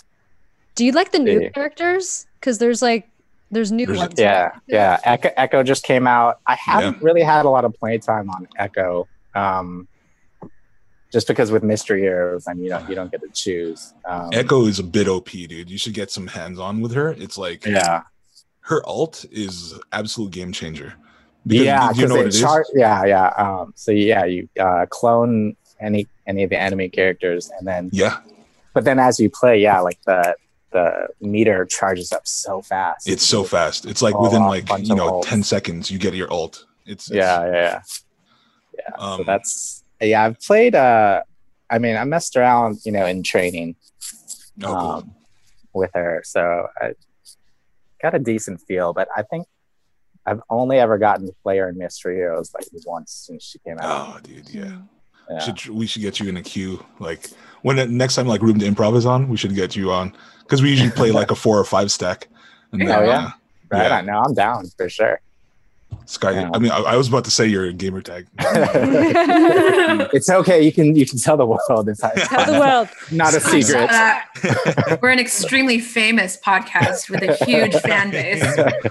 [0.75, 1.49] Do you like the new Yeah.
[1.51, 2.27] characters?
[2.41, 3.09] Because there's like
[3.51, 4.15] there's new There's- ones.
[4.19, 4.99] yeah, yeah.
[5.05, 6.41] Echo, Echo just came out.
[6.47, 9.07] I haven't really had a lot of playtime on Echo.
[9.37, 9.87] Um,
[11.13, 13.95] just because with mystery heroes, I mean, you don't you don't get to choose.
[14.05, 15.71] Um, Echo is a bit OP, dude.
[15.71, 17.13] You should get some hands on with her.
[17.13, 18.03] It's like yeah,
[18.63, 20.95] her alt is absolute game changer.
[21.47, 22.41] Because yeah, you know what it because is?
[22.41, 23.29] char- yeah, yeah.
[23.37, 28.19] Um, so yeah, you uh, clone any any of the enemy characters, and then yeah,
[28.75, 30.35] but then as you play, yeah, like the
[30.73, 33.09] the meter charges up so fast.
[33.09, 33.87] it's so fast.
[33.87, 36.65] It's like All within like you know ten seconds you get your alt.
[36.85, 37.81] It's, it's yeah, yeah, yeah.
[38.77, 40.25] Yeah, Um, so that's yeah.
[40.25, 40.75] I've played.
[40.75, 41.23] Uh,
[41.71, 43.75] I mean, I messed around, you know, in training
[44.63, 44.75] oh, cool.
[44.75, 45.15] um,
[45.73, 46.93] with her, so I
[48.03, 48.93] got a decent feel.
[48.93, 49.47] But I think
[50.27, 53.79] I've only ever gotten to play her in Mystery Heroes like once since she came
[53.81, 54.17] out.
[54.17, 54.79] Oh, dude, yeah.
[55.31, 55.39] Yeah.
[55.41, 57.31] Should we should get you in a queue like
[57.63, 60.13] when the next time like Room to Improv is on, we should get you on
[60.43, 62.29] because we usually play like a four or five stack.
[62.73, 62.99] And Oh, yeah?
[63.27, 63.31] uh,
[63.71, 63.99] right yeah.
[63.99, 64.07] on.
[64.07, 65.21] No, I'm down for sure.
[66.05, 66.33] Sky.
[66.33, 66.51] Yeah.
[66.53, 68.27] I mean, I, I was about to say your gamer tag.
[70.13, 70.63] it's okay.
[70.63, 71.89] You can you can tell the world.
[71.89, 72.89] It's, it's Tell the world.
[73.11, 75.01] not a secret.
[75.03, 78.43] We're an extremely famous podcast with a huge fan base.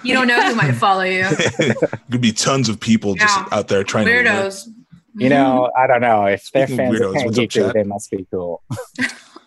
[0.03, 1.25] You don't know who might follow you.
[2.11, 4.11] Could be tons of people just out there trying to.
[4.11, 4.67] Weirdos.
[5.17, 7.43] You know, I don't know if they're Speaking of fans of weirdos, Pan what's up,
[7.45, 7.73] Geekery, chat?
[7.73, 8.61] they must be cool.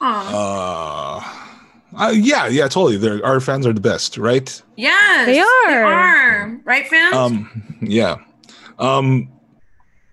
[0.00, 1.18] Aw.
[1.18, 1.47] Uh,
[1.96, 2.96] uh, yeah, yeah, totally.
[2.96, 4.62] They're, our fans are the best, right?
[4.76, 5.66] yes, They are.
[5.66, 6.60] They are.
[6.64, 7.14] Right, fans?
[7.14, 8.16] Um, yeah.
[8.78, 9.30] Um,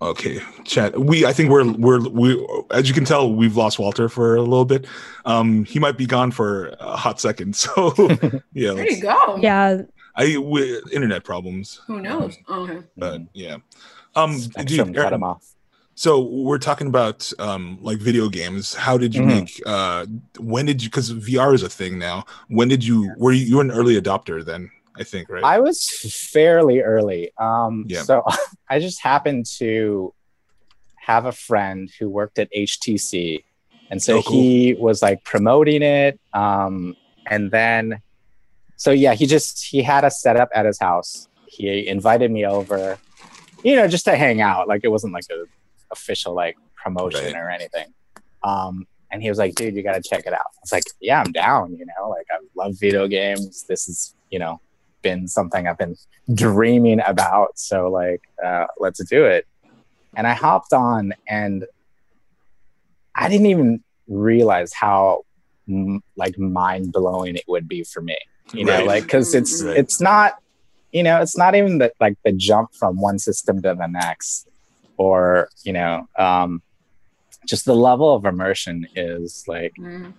[0.02, 1.00] okay, chat.
[1.00, 2.48] We, I think we're we're we.
[2.72, 4.88] As you can tell, we've lost Walter for a little bit.
[5.26, 7.56] Um, he might be gone for a hot second.
[7.66, 7.94] So
[8.54, 9.38] yeah, there you go.
[9.38, 9.82] Yeah.
[10.16, 12.38] I we, internet problems, Who knows?
[12.48, 12.80] Oh, okay.
[12.96, 13.58] but yeah.
[14.16, 15.55] Um, Spectrum dude, cut him off.
[15.98, 18.74] So we're talking about um like video games.
[18.76, 19.28] How did you Mhm.
[19.28, 20.06] make uh
[20.40, 22.26] when did you because VR is a thing now.
[22.50, 24.70] When did you were you, you were an early adopter then,
[25.00, 25.44] I think, right?
[25.44, 25.88] I was
[26.34, 27.32] fairly early.
[27.40, 28.04] Um, Yeah.
[28.04, 28.24] So
[28.70, 30.14] I just happened to
[30.98, 33.46] have a friend who worked at HTC.
[33.90, 34.42] And so Oh, cool.
[34.42, 36.20] he was like promoting it.
[36.34, 36.96] Um,
[37.30, 38.02] and then,
[38.78, 41.28] so yeah, he just, he had a setup at his house.
[41.46, 42.98] He invited me over,
[43.64, 44.68] you know, just to hang out.
[44.68, 45.46] Like it wasn't like a
[45.96, 47.42] official like promotion Right.
[47.44, 47.88] or anything.
[48.44, 50.40] Um, and he was like, dude, you got to check it out.
[50.58, 51.76] I was like, yeah, I'm down.
[51.80, 53.66] You know, like I love video games.
[53.68, 54.60] This is, you know,
[55.02, 55.96] been something I've been
[56.34, 57.58] dreaming about.
[57.58, 59.46] So like, uh, let's do it.
[60.18, 61.66] And I hopped on and
[63.16, 65.24] I didn't even realize how
[65.68, 68.18] m- like mind blowing it would be for me.
[68.54, 68.88] You know, Right.
[68.88, 69.78] like because it's Right.
[69.78, 70.34] it's not,
[70.92, 74.48] you know, it's not even the like the jump from one system to the next,
[74.98, 76.62] or you know, um,
[77.48, 80.14] just the level of immersion is like Mm.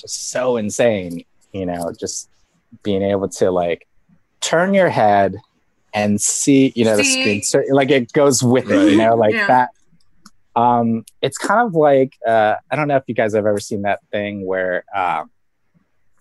[0.00, 2.28] just so insane you know just
[2.82, 3.86] being able to like
[4.40, 5.36] turn your head
[5.92, 9.34] and see you know the screen so, like it goes with it you know like
[9.34, 9.46] Yeah.
[9.46, 9.70] that
[10.60, 13.82] um it's kind of like uh i don't know if you guys have ever seen
[13.82, 15.30] that thing where um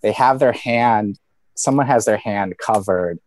[0.02, 1.18] they have their hand
[1.56, 3.20] someone has their hand covered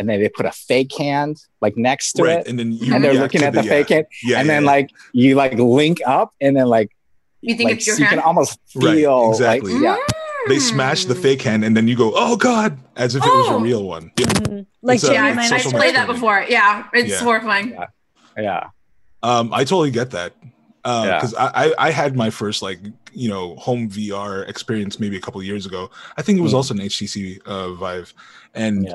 [0.00, 2.94] and then they put a fake hand like next to right, it and then you
[2.94, 3.68] and they're looking at the yeah.
[3.74, 4.70] fake hand Yeah, and yeah, then yeah.
[4.70, 6.90] like you like link up and then like
[7.42, 8.20] You think like, it's your so you hand?
[8.20, 9.72] can almost feel Right, feel exactly.
[9.74, 9.96] like yeah
[10.48, 13.48] they smash the fake hand and then you go, "Oh god," as if it was
[13.50, 13.60] a Oh.
[13.60, 14.10] real one.
[14.18, 14.24] Yeah.
[14.26, 14.64] Mhm.
[14.80, 16.46] Like It's Yeah, I, it's I social played that before.
[16.48, 17.18] Yeah, it's Yeah.
[17.20, 17.68] horrifying.
[17.76, 17.86] Yeah.
[18.48, 18.64] yeah
[19.22, 20.32] Um, I totally get that.
[20.86, 21.18] Yeah.
[21.18, 22.80] because I, I I had my first like
[23.12, 25.90] you know home VR experience maybe a couple years ago.
[26.16, 26.60] I think it was Mm.
[26.60, 28.14] also an HTC uh, Vive,
[28.54, 28.88] and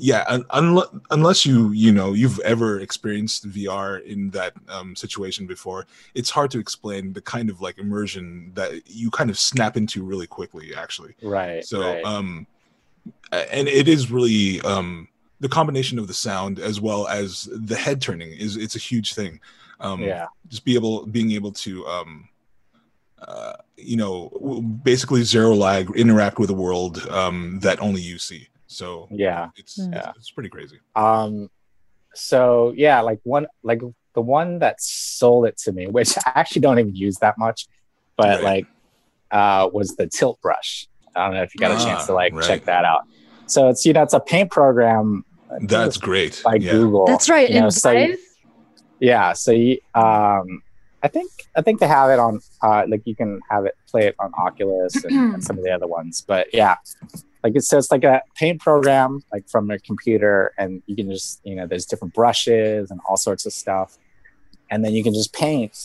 [0.00, 0.24] Yeah.
[0.28, 5.86] yeah, un- unless you you know you've ever experienced VR in that um, situation before,
[6.14, 10.02] it's hard to explain the kind of like immersion that you kind of snap into
[10.02, 10.74] really quickly.
[10.74, 12.04] Actually, right so right.
[12.04, 12.46] um,
[13.32, 15.08] and it is really um
[15.40, 19.14] the combination of the sound as well as the head turning is it's a huge
[19.14, 19.40] thing.
[19.80, 22.28] Um, yeah just be able being able to um
[23.26, 24.28] uh you know
[24.82, 29.78] basically zero lag interact with a world um that only you see so yeah it's
[29.78, 29.96] Mm.
[29.96, 31.48] it's, it's pretty crazy um
[32.14, 33.80] so yeah like one like
[34.14, 37.66] the one that sold it to me which i actually don't even use that much
[38.16, 38.42] but Right.
[38.44, 38.66] like
[39.30, 42.12] uh was the tilt brush i don't know if you got a Ah, chance to
[42.14, 42.44] like right.
[42.46, 43.02] check that out
[43.46, 45.24] so it's you know it's a paint program
[45.62, 47.48] that's great by yeah google That's right.
[47.50, 48.18] you know, in so you-
[49.00, 50.62] yeah so you um
[51.02, 54.06] i think i think they have it on uh like you can have it play
[54.06, 56.76] it on oculus and, and some of the other ones but yeah
[57.42, 61.40] like it says like a paint program like from a computer and you can just
[61.44, 63.96] you know there's different brushes and all sorts of stuff
[64.70, 65.76] and then you can just paint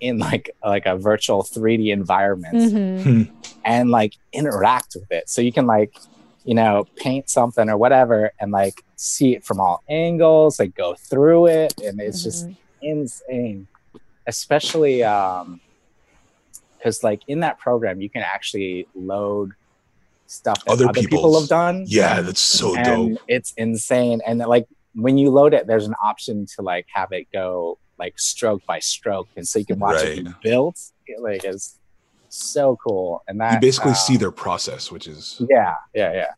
[0.00, 3.30] in like like a virtual 3d environment Mhm.
[3.64, 5.28] and like interact with it.
[5.30, 5.94] So you can like,
[6.44, 10.94] you know, paint something or whatever and like see it from all angles, like go
[10.94, 11.72] through it.
[11.82, 12.56] And it's just Mhm.
[12.82, 13.68] insane.
[14.26, 15.60] Especially um
[16.76, 19.52] because like in that program you can actually load
[20.34, 21.84] stuff that Other other, people have done.
[21.86, 24.20] yeah that's so and dope it's insane.
[24.26, 28.18] And like when you load it, there's an option to like have it go like
[28.18, 30.78] stroke by stroke, and so you can watch it be built.
[31.06, 31.78] It, like it's
[32.28, 33.22] so cool.
[33.28, 36.32] And that you basically uh, see their process which is yeah, yeah, yeah.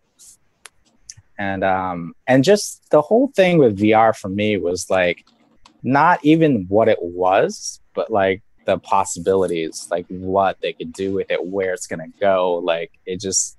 [1.39, 5.25] And um and just the whole thing with VR for me was like
[5.83, 11.31] not even what it was, but like the possibilities, like what they could do with
[11.31, 12.57] it, where it's gonna go.
[12.57, 13.56] Like it just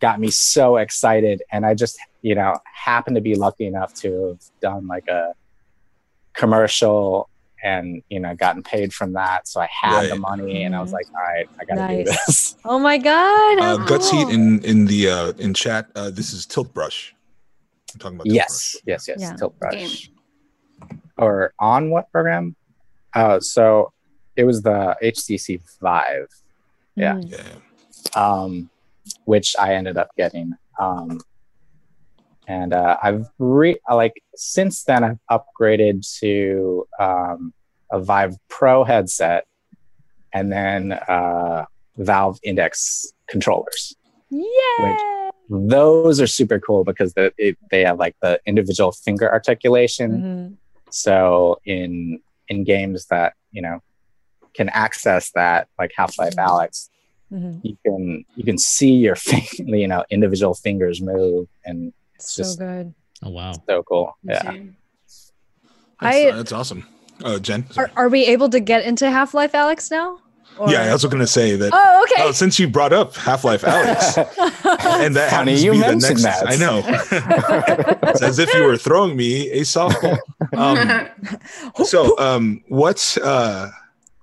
[0.00, 1.42] got me so excited.
[1.52, 5.32] And I just, you know, happened to be lucky enough to have done like a
[6.34, 7.28] commercial
[7.64, 9.48] and you know gotten paid from that.
[9.48, 10.20] So I had the Right.
[10.20, 12.54] money and I was like, all right, I gotta do this.
[12.64, 13.58] Oh my god!
[13.58, 17.14] uh, how guts heat in in the uh in chat uh this is tilt brush
[17.94, 19.18] I'm talking about Tilt Yes, yes, yes.
[19.20, 19.34] Yeah.
[19.36, 20.10] Tilt Brush.
[21.16, 22.54] Or on what program?
[23.14, 23.92] Uh, so
[24.36, 26.28] it was the HTC Vive
[26.94, 27.14] Yeah.
[27.14, 27.30] Mm.
[27.32, 28.22] Yeah.
[28.22, 28.70] um,
[29.28, 30.54] which I ended up getting.
[30.80, 31.20] Um,
[32.46, 37.52] and uh, I've re like since then I've upgraded to um,
[37.92, 39.46] a Vive Pro headset,
[40.32, 41.66] and then uh,
[41.98, 43.94] Valve Index controllers.
[44.30, 44.96] Yay!
[45.50, 50.10] Those are super cool because the, it, they have like the individual finger articulation.
[50.10, 50.56] Mhm.
[50.90, 53.82] So in in games that you know
[54.54, 56.88] can access that, like Half Life Alyx,
[57.32, 57.60] Mhm.
[57.62, 62.42] you can you can see your fin- you know individual fingers move, and It's So
[62.42, 62.94] just- good.
[63.22, 63.52] Oh wow.
[63.68, 64.16] so cool.
[64.22, 64.42] Yeah.
[64.42, 65.32] That's,
[66.00, 66.86] I- that's awesome.
[67.24, 67.66] Uh, Jen.
[67.76, 70.20] Are, are we able to get into Half Life Alyx now?
[70.56, 71.70] Or- Yeah, I was going to say that.
[71.72, 72.22] Oh, okay.
[72.24, 74.16] Oh, since you brought up Half Life Alyx,
[75.02, 76.40] and that Funny happens to you be the mentioned next.
[76.40, 76.48] that.
[76.48, 76.82] I know.
[78.10, 80.18] it's as if you were throwing me a softball.
[80.56, 81.08] Um,
[81.84, 83.70] so, um, what's uh,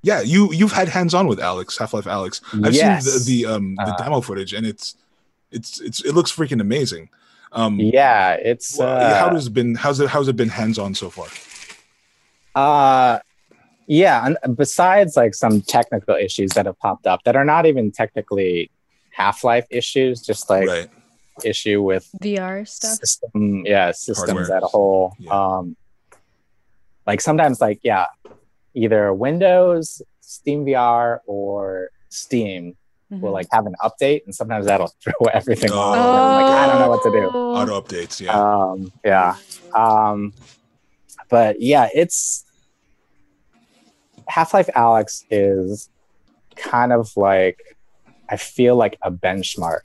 [0.10, 2.34] yeah, you you've had hands on with Alyx, Half Life Alyx.
[2.66, 3.06] I've Yes.
[3.06, 4.96] seen the the um the Uh, demo footage, and it's
[5.52, 7.10] it's it's it looks freaking amazing.
[7.52, 9.76] Um, yeah, it's well, uh, how does it been?
[9.76, 11.28] How's it how's it been hands on so far?
[12.56, 13.20] Uh
[13.88, 17.92] yeah, and besides like some technical issues that have popped up that are not even
[17.92, 18.72] technically
[19.12, 20.90] Half-Life issues, just like right.
[21.44, 22.98] issue with VR stuff.
[22.98, 24.58] system, yeah, systems Hardware.
[24.58, 25.14] at a whole.
[25.20, 25.32] Yeah.
[25.32, 25.76] Um
[27.08, 28.06] like sometimes like yeah,
[28.76, 32.76] either Windows, Steam VR or Steam
[33.12, 33.22] Mhm.
[33.22, 35.78] will like have an update and sometimes that'll throw everything Oh.
[35.80, 35.96] off.
[35.96, 37.30] and I'm like I don't know what to do.
[37.32, 37.56] Oh.
[37.56, 38.20] Auto updates.
[38.20, 38.34] Yeah.
[38.34, 39.36] Um, yeah.
[39.76, 40.34] Um,
[41.30, 42.46] but yeah, it's
[44.28, 45.90] Half Life Alyx is
[46.56, 47.78] kind of like
[48.30, 49.82] I feel like a benchmark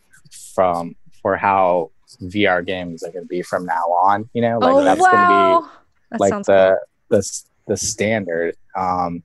[0.55, 1.91] from for how
[2.22, 4.30] VR games are going to be from now on.
[4.32, 5.68] You know, like oh that's going to be
[6.12, 6.80] that like sounds the
[7.11, 7.22] the
[7.70, 8.56] the standard.
[8.74, 9.22] Um,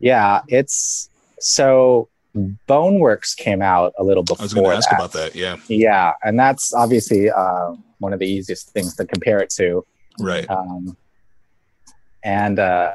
[0.00, 4.40] yeah, it's so Boneworks came out a little before.
[4.40, 5.36] I was going to ask about that.
[5.36, 5.58] Yeah.
[5.68, 9.84] Yeah, and that's obviously uh, one of the easiest things to compare it to.
[10.18, 10.48] Right.
[10.48, 10.96] Um,
[12.24, 12.92] and uh,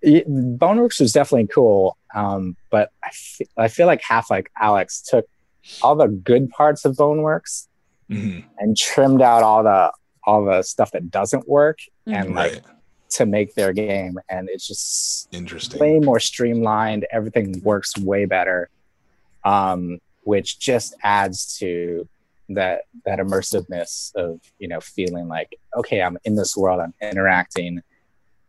[0.00, 2.90] it, Boneworks was definitely cool, um, but
[3.58, 5.26] I feel like Half Life Alyx took
[5.82, 7.68] all the good parts of Boneworks
[8.08, 9.92] hmm and trimmed out all the
[10.24, 12.62] all the stuff that doesn't work, and like Right.
[13.16, 15.80] To make their game, and it's just Interesting.
[15.80, 17.06] way more streamlined.
[17.10, 18.68] Everything works way better,
[19.44, 22.08] um, which just adds to
[22.48, 27.80] that that immersiveness of you know feeling like okay, I'm in this world, I'm interacting,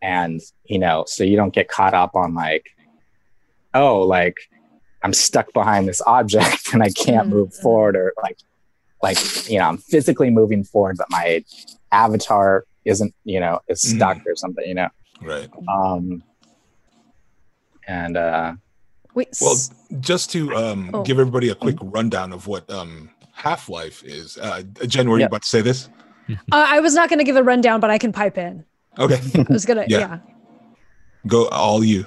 [0.01, 2.66] and you know, so you don't get caught up on like,
[3.74, 4.38] oh, like
[5.03, 7.61] I'm stuck behind this object and I can't move Mhm.
[7.61, 8.38] forward, or like,
[9.01, 11.43] like you know, I'm physically moving forward, but my
[11.91, 14.90] avatar isn't, you know, is stuck or something, you know.
[15.22, 15.50] Right.
[15.68, 16.24] Um,
[17.88, 18.54] and uh,
[19.14, 19.70] Wait, Well, s-
[20.00, 21.04] just to um, Oh.
[21.04, 24.38] give everybody a quick rundown of what um, Half Life is.
[24.38, 25.28] Uh, Jen, were you Yeah.
[25.28, 25.90] about to say this?
[26.30, 28.64] uh, I was not going to give a rundown, but I can pipe in.
[28.98, 30.00] Okay, I was gonna, Yeah.
[30.00, 30.18] yeah.
[31.28, 32.06] go all you.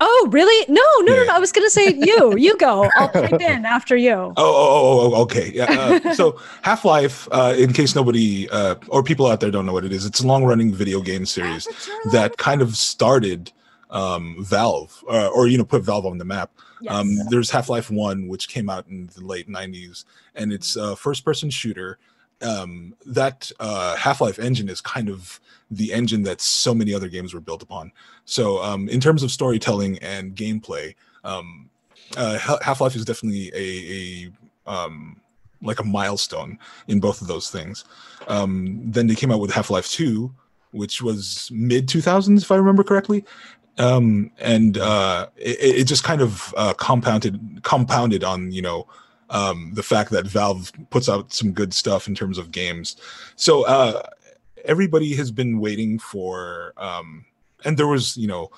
[0.00, 0.64] Oh, really?
[0.68, 1.24] No, no, no, Yeah.
[1.24, 1.34] no.
[1.34, 2.36] I was gonna say you.
[2.36, 2.88] You go.
[2.96, 4.12] I'll pipe in after you.
[4.12, 5.50] Oh, oh, oh, oh okay.
[5.52, 5.64] Yeah.
[6.04, 9.72] Uh, so Half Life, uh, in case nobody uh, or people out there don't know
[9.72, 11.66] what it is, it's a long running video game series
[12.12, 13.50] that kind of started
[13.90, 16.50] um, Valve, uh, or you know, put Valve on the map.
[16.80, 16.92] Yes.
[16.94, 20.94] Um, there's Half Life One, which came out in the late '90s, and it's a
[20.94, 21.98] first-person shooter.
[22.40, 27.08] Um, that uh, Half Life engine is kind of the engine that so many other
[27.08, 27.92] games were built upon.
[28.24, 31.68] So, um, in terms of storytelling and gameplay, um,
[32.16, 34.30] uh, Half Life is definitely a,
[34.66, 35.20] a um,
[35.62, 37.84] like a milestone in both of those things.
[38.28, 40.32] Um, then they came out with Half Life Two,
[40.70, 43.24] which was mid 2000s, if I remember correctly
[43.78, 48.86] um, and uh, it, it just kind of uh, compounded compounded on you know
[49.30, 52.96] um, the fact that Valve puts out some good stuff in terms of games.
[53.36, 54.02] So uh,
[54.64, 57.24] everybody has been waiting for, um,
[57.64, 58.50] and there was you know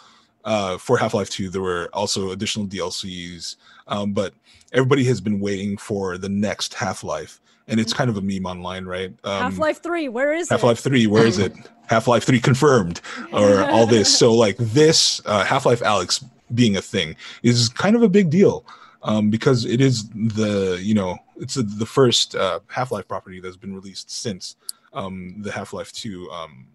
[0.44, 3.56] uh, for Half Life Two there were also additional DLCs,
[3.88, 4.34] um, but
[4.72, 8.46] everybody has been waiting for the next Half Life, and it's kind of a meme
[8.46, 9.12] online, right?
[9.24, 10.08] Um, Half Life Three.
[10.08, 10.66] Where is Half it?
[10.66, 11.52] Life 3, where is it?
[11.86, 13.00] Half Life 3 confirmed,
[13.32, 14.16] or all this.
[14.16, 18.30] So, like, this uh, Half Life Alyx being a thing is kind of a big
[18.30, 18.64] deal
[19.02, 23.40] um, because it is the, you know, it's the the first uh, Half Life property
[23.40, 24.56] that's been released since
[24.92, 26.66] um, the Half Life 2 um,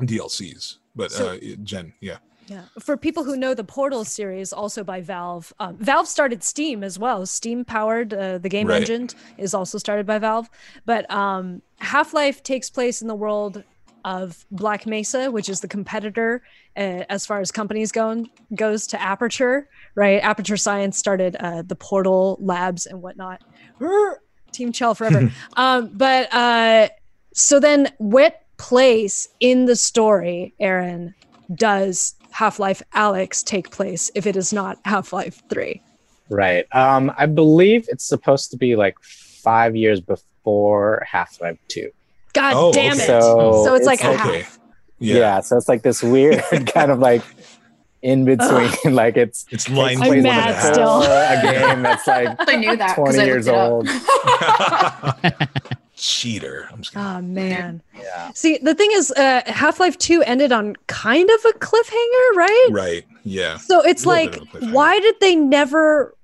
[0.00, 0.78] DLCs.
[0.94, 2.18] But, So- uh, Jen, yeah.
[2.48, 2.62] Yeah.
[2.78, 6.96] For people who know the Portal series, also by Valve, um, Valve started Steam as
[6.96, 7.26] well.
[7.26, 8.82] Steam powered uh, the game Right.
[8.88, 10.48] engine is also started by Valve.
[10.84, 13.64] But um, Half Life takes place in the world
[14.06, 16.42] of Black Mesa, which is the competitor
[16.76, 19.68] uh, as far as companies go goes to Aperture.
[19.96, 20.22] Right.
[20.22, 23.42] Aperture Science started uh, the Portal labs and whatnot.
[24.52, 25.30] Team Chell forever.
[25.56, 26.88] um, but uh,
[27.34, 31.12] so then, what place in the story, Aaron,
[31.54, 35.82] does Half Life Alyx take place if it is not Half Life 3?
[36.30, 36.64] Right.
[36.72, 41.90] Um, I believe it's supposed to be like five years before Half Life Two.
[42.36, 43.02] God Oh, damn okay.
[43.02, 43.06] it.
[43.06, 44.40] So So, it's like a okay.
[44.42, 44.58] half.
[44.98, 45.16] Yeah.
[45.16, 45.40] Yeah.
[45.40, 46.42] So it's like this weird
[46.74, 47.22] kind of like
[48.02, 48.70] in between.
[48.94, 51.02] like it's It's line I'm mad a still.
[51.02, 53.70] a game that's like I knew that because 20 I years it up.
[53.72, 53.88] old.
[55.96, 56.68] Cheater.
[56.70, 57.06] I'm just kidding.
[57.08, 57.82] Oh, man.
[57.98, 58.30] Yeah.
[58.34, 62.68] See, the thing is, uh, Half Life 2 ended on kind of a cliffhanger, right?
[62.70, 63.04] right.
[63.24, 63.56] Yeah.
[63.56, 64.72] So it's like, bit of a cliffhanger.
[64.72, 66.14] why did they never,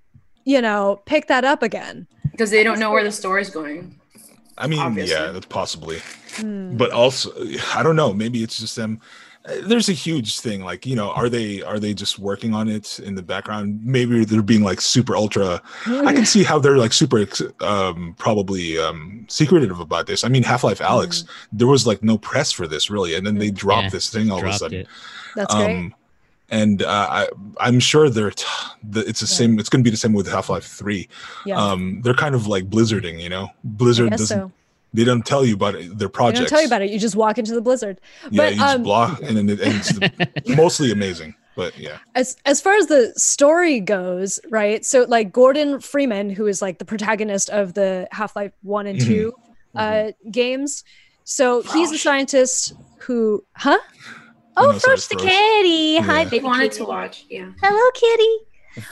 [0.45, 2.07] you know, pick that up again?
[2.33, 3.99] Because they don't know where the story's going.
[4.63, 5.15] I mean, Obviously.
[5.15, 5.99] yeah, that's possibly.
[6.37, 6.77] Hmm.
[6.77, 7.31] But also,
[7.75, 8.13] I don't know.
[8.13, 9.01] Maybe it's just them.
[9.65, 10.63] There's a huge thing.
[10.63, 13.81] Like, you know, are they are they just working on it in the background?
[13.85, 15.61] Maybe they're being like super ultra.
[15.87, 17.27] I can see how they're like super
[17.61, 20.23] um, probably um, secretive about this.
[20.23, 23.37] I mean, Half Life Alyx, there was like no press for this really, and then
[23.39, 24.81] they dropped Yeah, this thing all of a sudden.
[24.83, 24.89] it.
[25.35, 25.93] That's great.
[26.53, 27.29] And uh, I,
[27.59, 28.45] I'm sure they're t-
[28.85, 29.37] the, it's the Yeah.
[29.39, 29.59] same.
[29.59, 31.09] It's going to be the same with Half Life Three.
[31.47, 31.57] yeah.
[31.57, 33.49] Um, they're kind of like blizzarding, you know.
[33.65, 34.27] Blizzard doesn't.
[34.27, 34.53] so.
[34.95, 36.41] They don't tell you about it, their They projects.
[36.41, 36.91] don't tell you about it.
[36.91, 37.99] You just walk into the blizzard.
[38.31, 41.35] Yeah, But, you just um, block, and then it, and it's mostly amazing.
[41.57, 44.85] But yeah, as as far as the story goes, right?
[44.85, 48.99] So like Gordon Freeman, who is like the protagonist of the Half Life One and
[48.99, 49.07] Mhm.
[49.07, 49.33] 2
[49.75, 50.85] uh, games.
[51.25, 53.79] So he's a scientist who, huh?
[54.57, 55.23] I Oh, know, so Frosh it's the Frosh.
[55.29, 55.97] kitty.
[55.99, 56.21] Hi, Yeah.
[56.21, 56.45] I baby.
[56.45, 56.77] wanted kitty.
[56.79, 57.27] to watch.
[57.31, 57.53] Yeah.
[57.63, 58.37] Hello, kitty.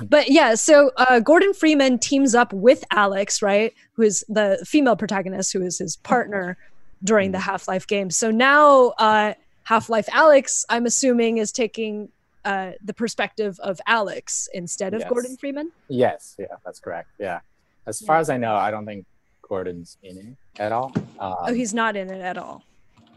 [0.09, 3.73] but yeah, so uh, Gordon Freeman teams up with Alyx, right?
[3.95, 6.57] Who is the female protagonist, who is his partner
[7.03, 8.11] during the Half Life game.
[8.11, 9.33] So now, uh,
[9.65, 12.11] Half Life Alyx, I'm assuming, is taking
[12.45, 15.09] uh, the perspective of Alyx instead of Yes.
[15.09, 15.73] Gordon Freeman.
[15.89, 16.37] Yes.
[16.39, 16.47] Yeah.
[16.65, 17.09] That's correct.
[17.19, 17.41] Yeah.
[17.87, 19.07] As far as I know, I don't think
[19.49, 20.93] Gordon's in it at all.
[21.19, 22.65] Um, oh, he's not in it at all.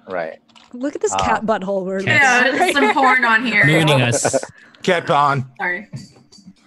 [0.08, 0.40] Right.
[0.74, 1.86] Look at this cat butthole.
[1.86, 3.66] We're Yeah, looking at there's some porn on here.
[3.66, 4.44] Mooning us.
[4.82, 5.46] cat pawn.
[5.60, 5.88] Sorry.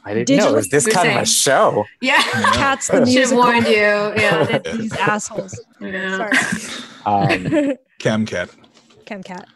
[0.04, 1.84] I didn't Did know it was this You're kind of a show.
[2.00, 2.22] Yeah.
[2.32, 2.42] Yeah.
[2.52, 3.72] Cats the Should warned you.
[3.74, 4.58] Yeah.
[4.76, 5.58] These assholes.
[5.80, 6.30] yeah.
[6.30, 7.38] Sorry.
[7.72, 8.50] Um, Cam cat.
[9.04, 9.48] Cam cat.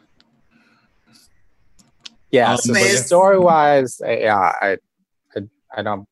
[2.31, 2.53] yeah.
[2.53, 2.97] Um, So yeah.
[2.97, 4.76] story wise, yeah, I,
[5.37, 5.41] I,
[5.76, 6.07] I don't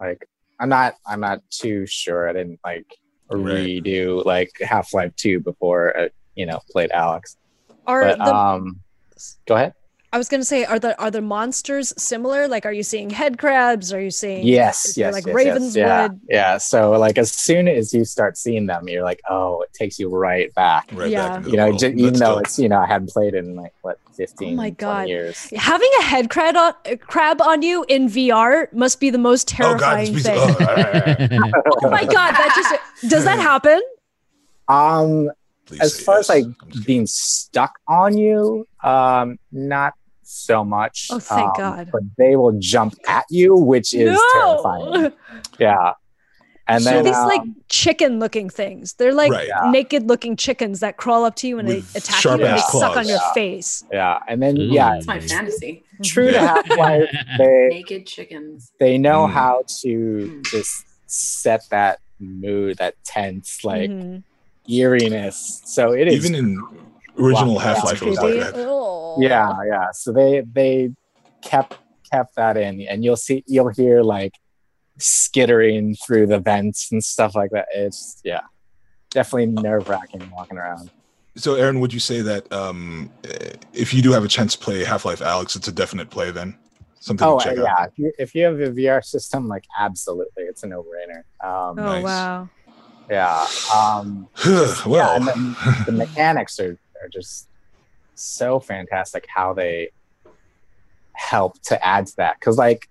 [0.00, 0.28] like.
[0.60, 0.94] I'm not.
[1.06, 2.28] I'm not too sure.
[2.28, 2.86] I didn't like
[3.30, 3.82] Right.
[3.84, 6.08] redo like Half Life Two before uh,
[6.38, 7.36] you know played Alyx.
[7.86, 8.80] Are But the um,
[9.46, 9.72] go ahead.
[10.10, 12.48] I was gonna say, are the are the monsters similar?
[12.48, 13.92] Like, are you seeing head crabs?
[13.92, 15.76] Are you seeing Yes, is yes, like yes, Ravenswood?
[15.76, 16.56] yes, yeah, yeah.
[16.58, 20.08] So like as soon as you start seeing them, you're like, oh, it takes you
[20.08, 20.88] right back.
[20.92, 21.28] Right Yeah.
[21.28, 21.80] back into You know, world.
[21.80, 24.56] ju- even That's though it's you know I hadn't played in like what 15, Oh
[24.56, 25.08] my God.
[25.08, 25.36] years.
[25.54, 29.52] Having a head crab on, uh, crab on you in VR must be the most
[29.60, 30.38] oh god, terrifying this piece thing.
[30.38, 31.52] of, oh,
[31.84, 33.80] oh my god, that just does that happen?
[34.68, 35.30] Um,
[35.68, 36.24] please as far yes.
[36.24, 36.82] as like I'm just kidding.
[36.86, 41.08] being stuck on you, um, not so much.
[41.10, 41.88] Oh, thank um, God.
[41.92, 45.12] But they will jump at you, which is terrifying.
[45.58, 45.92] Yeah,
[46.66, 48.92] and So- then These um, like chicken looking things.
[48.94, 49.48] They're like Right.
[49.48, 49.70] Yeah.
[49.70, 51.94] naked looking chickens that crawl up to you and they attack
[52.24, 53.08] you and sharp-ass they suck on claws.
[53.08, 53.32] your Yeah.
[53.32, 53.84] face.
[53.92, 54.64] yeah, and then Ooh.
[54.64, 55.82] yeah, That's my fantasy.
[56.04, 57.08] true to Half Life,
[57.38, 58.70] they Naked chickens.
[58.78, 59.32] they know Mm.
[59.32, 59.88] how to
[60.42, 60.44] Mm.
[60.46, 64.22] just set that mood, that tense like Mhm.
[64.68, 65.62] Eeriness.
[65.64, 66.68] So it is even in
[67.18, 67.60] original Wow.
[67.60, 68.54] Half Life, it was like that.
[68.56, 69.16] Oh.
[69.20, 70.90] yeah yeah so they they
[71.42, 71.76] kept
[72.12, 74.32] kept that in and you'll see you'll hear like
[74.98, 78.40] skittering through the vents and stuff like that it's yeah
[79.10, 80.90] definitely nerve-wracking walking around
[81.36, 84.58] So, Aaron, would you say that um, eh, if you do have a chance to
[84.58, 86.58] play Half Life Alyx, it's a definite play then?
[87.00, 87.66] Something oh to check uh, out.
[87.66, 91.78] yeah if you, if you have a vr system like absolutely it's a no-brainer um
[91.78, 92.04] Oh Nice.
[92.04, 92.50] wow.
[93.10, 94.28] Yeah um
[94.86, 97.48] well, yeah, the mechanics are, are just
[98.14, 99.90] so fantastic how they
[101.12, 102.36] help to add to that.
[102.38, 102.88] Because like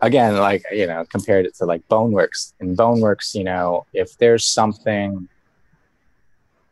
[0.00, 2.52] again like you know compared it to like boneworks.
[2.60, 5.28] In boneworks you know if there's something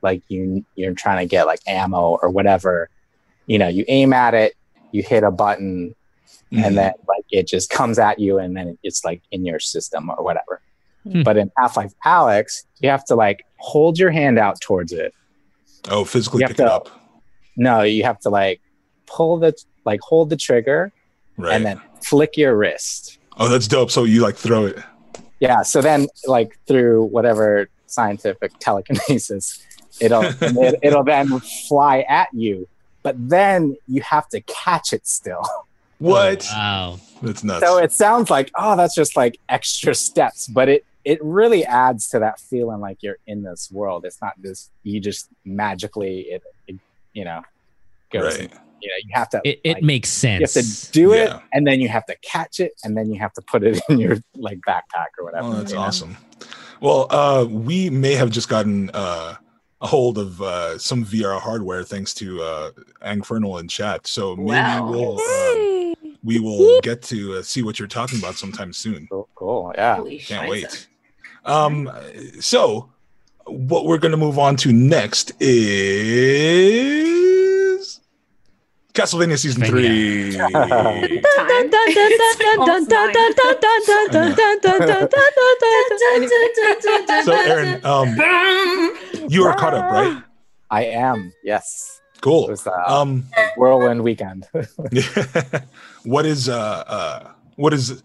[0.03, 2.89] like you you're trying to get like ammo or whatever
[3.47, 4.55] you know you aim at it
[4.93, 5.95] you hit a button
[6.53, 6.65] Mhm.
[6.65, 10.09] and then like it just comes at you and then it's like in your system
[10.09, 10.63] or whatever
[11.05, 11.23] Hmm.
[11.23, 15.15] but in half-life alyx you have to like hold your hand out towards it
[15.91, 16.89] oh, physically you have pick it up.
[17.57, 18.61] no you have to like
[19.07, 20.93] pull the like hold the trigger
[21.41, 21.55] Right.
[21.55, 23.19] and then flick your wrist.
[23.37, 23.93] oh, that's dope.
[23.93, 24.77] So you like throw it.
[25.39, 25.63] Yeah.
[25.63, 29.63] So then, like through whatever scientific telekinesis,
[30.01, 31.39] it'll it, it'll then
[31.69, 32.67] fly at you.
[33.05, 35.45] But then you have to catch it still.
[36.01, 36.45] What?
[36.53, 36.99] Oh, wow.
[37.23, 37.65] That's nuts.
[37.67, 42.09] So it sounds like oh, that's just like extra steps, but it it really adds
[42.11, 44.05] to that feeling like you're in this world.
[44.05, 46.77] It's not just you just magically it, it
[47.15, 47.43] you know
[48.13, 48.39] goes.
[48.39, 48.53] right.
[48.81, 50.55] You know, you have to It, it like, makes sense.
[50.55, 51.41] you have to do it Yeah.
[51.53, 53.99] and then you have to catch it and then you have to put it in
[53.99, 55.49] your like backpack or whatever.
[55.49, 55.83] Oh, that's you know?
[55.83, 56.17] awesome.
[56.81, 59.35] Well, uh, we may have just gotten uh,
[59.81, 62.71] a hold of uh, some VR hardware thanks to uh,
[63.03, 64.07] Angfernal in chat.
[64.07, 64.91] So maybe Wow.
[64.91, 65.23] we'll uh,
[65.55, 65.78] Hey
[66.23, 69.07] we will get to uh, see what you're talking about sometime soon.
[69.11, 69.29] Cool.
[69.35, 69.73] cool.
[69.75, 69.97] Yeah.
[69.97, 70.87] Holy Can't wait.
[71.45, 71.91] Um,
[72.41, 72.91] so,
[73.47, 76.01] what we're going to move on to next is
[78.93, 80.33] Castlevania season three.
[80.33, 80.47] So,
[87.33, 88.09] Aaron, um,
[89.29, 90.23] you are caught up, right?
[90.71, 91.33] I am.
[91.43, 92.01] Yes.
[92.21, 92.49] Cool.
[92.49, 93.25] It was, uh, um,
[93.57, 94.47] whirlwind weekend.
[96.09, 98.03] what is uh, uh, what is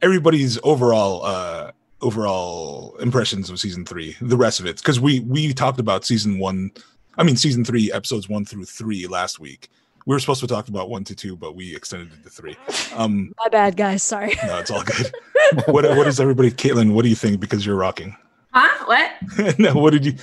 [0.00, 4.16] everybody's overall uh, overall impressions of season three?
[4.20, 6.72] The rest of it, because we we talked about season one.
[7.16, 9.68] I mean, season three, episodes one through three last week.
[10.06, 12.56] We were supposed to talk about one to two, but we extended it to three.
[12.94, 14.02] Um, My bad, guys.
[14.02, 14.34] Sorry.
[14.46, 15.12] no, it's all good.
[15.66, 16.92] what what is everybody, Caitlin?
[16.94, 17.40] What do you think?
[17.40, 18.16] Because you're rocking.
[18.54, 18.84] Huh?
[18.86, 19.58] What?
[19.58, 20.14] no, what did you?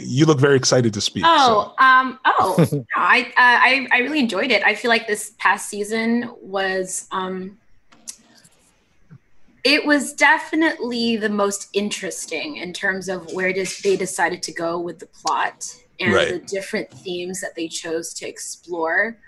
[0.00, 1.24] You look very excited to speak.
[1.26, 4.64] Oh, um, oh, no, I, uh, I, I really enjoyed it.
[4.64, 7.58] I feel like this past season was, um,
[9.62, 14.78] it was definitely the most interesting in terms of where just they decided to go
[14.80, 16.28] with the plot and Right.
[16.28, 19.18] the different themes that they chose to explore.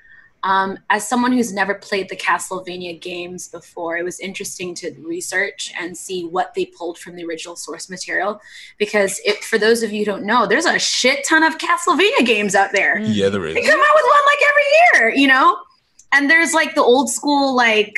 [0.45, 5.72] Um, as someone who's never played the Castlevania games before, it was interesting to research
[5.78, 8.41] and see what they pulled from the original source material.
[8.78, 12.24] Because it, for those of you who don't know, there's a shit ton of Castlevania
[12.24, 12.97] games out there.
[12.97, 13.14] Mm.
[13.14, 13.55] yeah, there is.
[13.55, 15.59] They come out with one like every year, you know?
[16.12, 17.95] And there's like the old school, like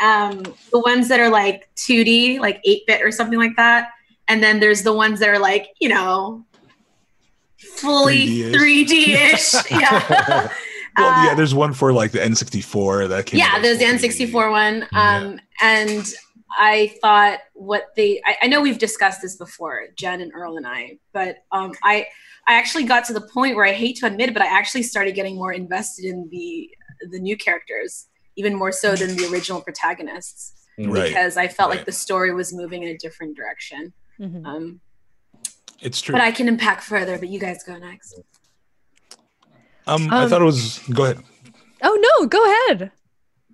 [0.00, 3.90] um, the ones that are like 2D, like 8 bit or something like that.
[4.28, 6.44] And then there's the ones that are like, you know,
[7.58, 9.52] fully 3D-ish.
[9.52, 9.70] 3D ish.
[9.70, 10.52] yeah.
[10.96, 13.38] Well, yeah, Uh, there's one for like the N64 that came.
[13.38, 15.16] yeah there's the n64 one Yeah.
[15.16, 16.04] um and
[16.58, 20.66] i thought what they I, I know we've discussed this before jen and earl and
[20.66, 22.06] i but um i
[22.48, 24.82] i actually got to the point where i hate to admit it but i actually
[24.82, 26.68] started getting more invested in the
[27.12, 31.08] the new characters even more so than the original protagonists Right.
[31.08, 31.76] because i felt right.
[31.78, 34.44] like the story was moving in a different direction Mhm.
[34.44, 34.80] um
[35.80, 36.14] It's true.
[36.14, 38.14] but i can impact further but you guys go next
[39.86, 40.80] um, I Um, thought it was.
[40.90, 41.18] Go ahead.
[41.82, 42.90] Oh no, go ahead.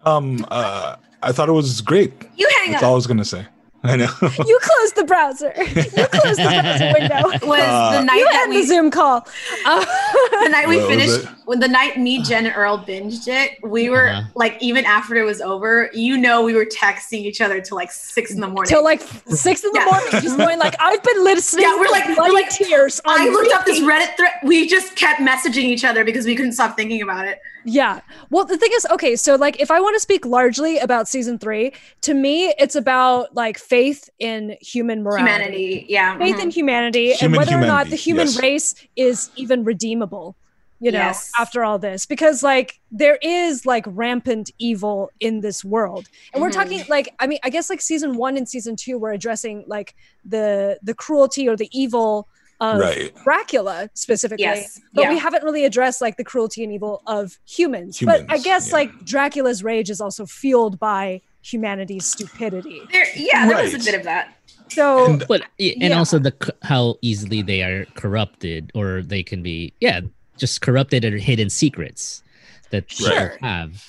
[0.04, 2.12] Um, uh, I thought it was great.
[2.36, 3.46] you hang That's up all I was gonna say.
[3.88, 4.08] I know.
[4.46, 5.52] You closed the browser.
[5.58, 7.46] You closed the browser window.
[7.46, 9.26] was Uh, the night You that had we the Zoom call.
[9.64, 9.80] Uh,
[10.44, 13.88] the night we What finished when the night me jen and earl binged it we
[13.88, 14.22] were Uh-huh.
[14.34, 17.92] like even after it was over you know we were texting each other till like
[17.92, 19.84] six in the morning till like six in the Yeah.
[19.84, 21.62] morning, just going like, I've been listening.
[21.64, 23.00] Yeah, we're like- we're like- tears.
[23.04, 26.34] on i looked up this reddit thread we just kept messaging each other because we
[26.34, 28.00] couldn't stop thinking about it Yeah.
[28.30, 31.36] Well, the thing is, okay, so like if I want to speak largely about season
[31.38, 31.72] three,
[32.02, 35.32] to me, it's about like faith in human morality.
[35.32, 36.42] humanity yeah Faith mhm.
[36.44, 38.40] in humanity and Human whether or not the human yes.
[38.40, 40.36] race is even redeemable,
[40.84, 41.30] you know, Yes.
[41.38, 42.06] after all this.
[42.06, 46.04] Because like there is like rampant evil in this world.
[46.32, 46.60] And we're Mhm.
[46.60, 49.94] talking like I mean, I guess like season one and season two we're addressing like
[50.24, 52.28] the the cruelty or the evil
[52.60, 53.12] of right.
[53.24, 57.38] Dracula specifically yes but yeah we haven't really addressed like the cruelty and evil of
[57.56, 58.00] humans.
[58.10, 58.78] but I guess yeah.
[58.78, 61.20] like Dracula's rage is also fueled by
[61.52, 62.88] humanity's stupidity.
[62.92, 64.34] there yeah there was a bit of that
[64.68, 65.98] So And But and Yeah.
[65.98, 70.00] also the how easily they are corrupted, or they can be, yeah,
[70.38, 72.22] just corrupted or hidden secrets
[72.70, 73.38] that people Sure.
[73.40, 73.84] have.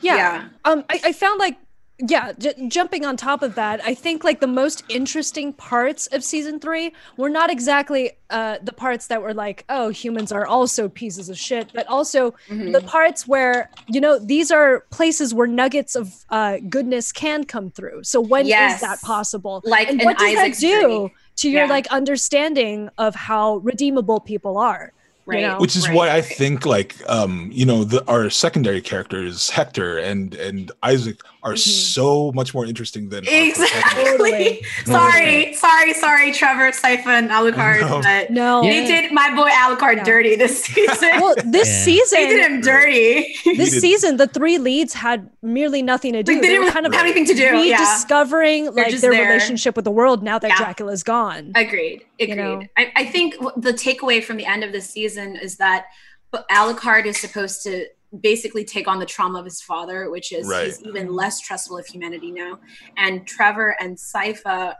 [0.00, 1.56] yeah, um, I, I found like
[2.00, 6.24] yeah, j- jumping on top of that, I think like the most interesting parts of
[6.24, 10.88] season three were not exactly uh, the parts that were like, oh, humans are also
[10.88, 12.72] pieces of shit, but also Mhm.
[12.72, 17.70] the parts where you know these are places where nuggets of uh, goodness can come
[17.70, 18.02] through.
[18.02, 18.80] So when is Yes.
[18.80, 19.62] that possible?
[19.64, 21.70] like and what does Isaac's that do to your Yeah.
[21.70, 24.92] like understanding of how redeemable people are
[25.26, 25.42] Right.
[25.42, 25.58] know?
[25.58, 29.96] which is Right, why I think like um you know the our secondary characters Hector
[29.98, 31.58] and and Isaac are Mhm.
[31.94, 34.04] so much more interesting than Exactly.
[34.04, 34.64] Totally.
[34.86, 38.00] sorry, sorry, sorry, Trevor, Sypha, and Alucard, No.
[38.02, 38.62] but No.
[38.62, 38.70] Yeah.
[38.72, 40.04] they did my boy Alucard Yeah.
[40.04, 41.10] dirty this season.
[41.20, 41.84] Well, this Yeah.
[41.84, 43.34] season, they did him dirty.
[43.56, 46.32] this season, the three leads had merely nothing to do.
[46.32, 47.42] Like, they they didn't kind of have anything to do.
[47.42, 47.76] Yeah.
[47.78, 49.26] rediscovering like their there.
[49.28, 50.56] relationship with the world now that Yeah.
[50.56, 51.52] Dracula's gone.
[51.54, 52.04] Agreed.
[52.20, 52.28] Agreed.
[52.30, 52.62] You know?
[52.76, 55.86] I, I think the takeaway from the end of this season is that
[56.30, 57.86] but Alucard is supposed to
[58.20, 60.66] basically take on the trauma of his father, which is Right.
[60.66, 62.58] he's even less trustful of humanity now.
[62.96, 64.74] And Trevor and Sypha,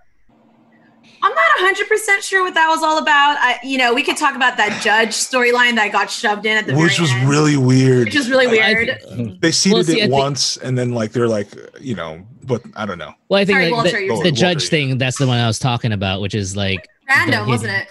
[1.22, 3.36] I'm not 100% sure what that was all about.
[3.38, 6.66] I, you know, we could talk about that judge storyline that got shoved in at
[6.66, 8.06] the which very was end, really weird.
[8.06, 8.88] which was really I- I weird.
[9.02, 9.38] think- mm-hmm.
[9.40, 11.48] they seeded Well, see, I it think- once and then like they're like
[11.80, 13.12] you know, but I don't know.
[13.28, 14.34] Well, I think Sorry, like, Walter, the, you're the saying.
[14.34, 17.48] judge Walter, thing, that's the one I was talking about, which is like, Random, the-
[17.50, 17.88] wasn't it?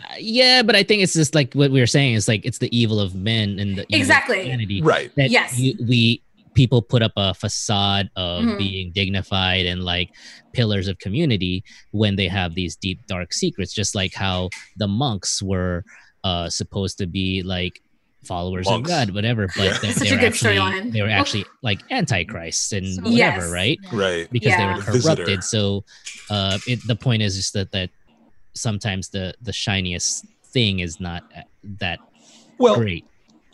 [0.00, 2.58] uh, yeah, but I think it's just like what we were saying It's like, it's
[2.58, 4.42] the evil of men and the evil of Exactly.
[4.42, 4.82] humanity.
[4.82, 5.10] Right.
[5.16, 5.58] That Yes.
[5.58, 6.22] you, we,
[6.54, 8.58] people put up a facade of Mhm.
[8.58, 10.10] being dignified and like
[10.52, 15.42] pillars of community when they have these deep, dark secrets, just like how the monks
[15.42, 15.84] were
[16.22, 17.82] uh, supposed to be like
[18.24, 18.88] followers Monks.
[18.88, 19.78] of God, whatever, but Yeah.
[19.82, 20.92] they, they were actually, storyline.
[20.92, 23.50] they were actually like antichrists and So- whatever, Yes.
[23.50, 23.78] right?
[23.92, 24.28] Right.
[24.32, 24.56] because Yeah.
[24.68, 25.16] they were The visitor.
[25.16, 25.44] corrupted.
[25.44, 25.84] So
[26.30, 27.90] uh, it, the point is just that that
[28.54, 31.40] sometimes the the shiniest thing is not uh,
[31.80, 31.98] that
[32.58, 33.04] Well, great.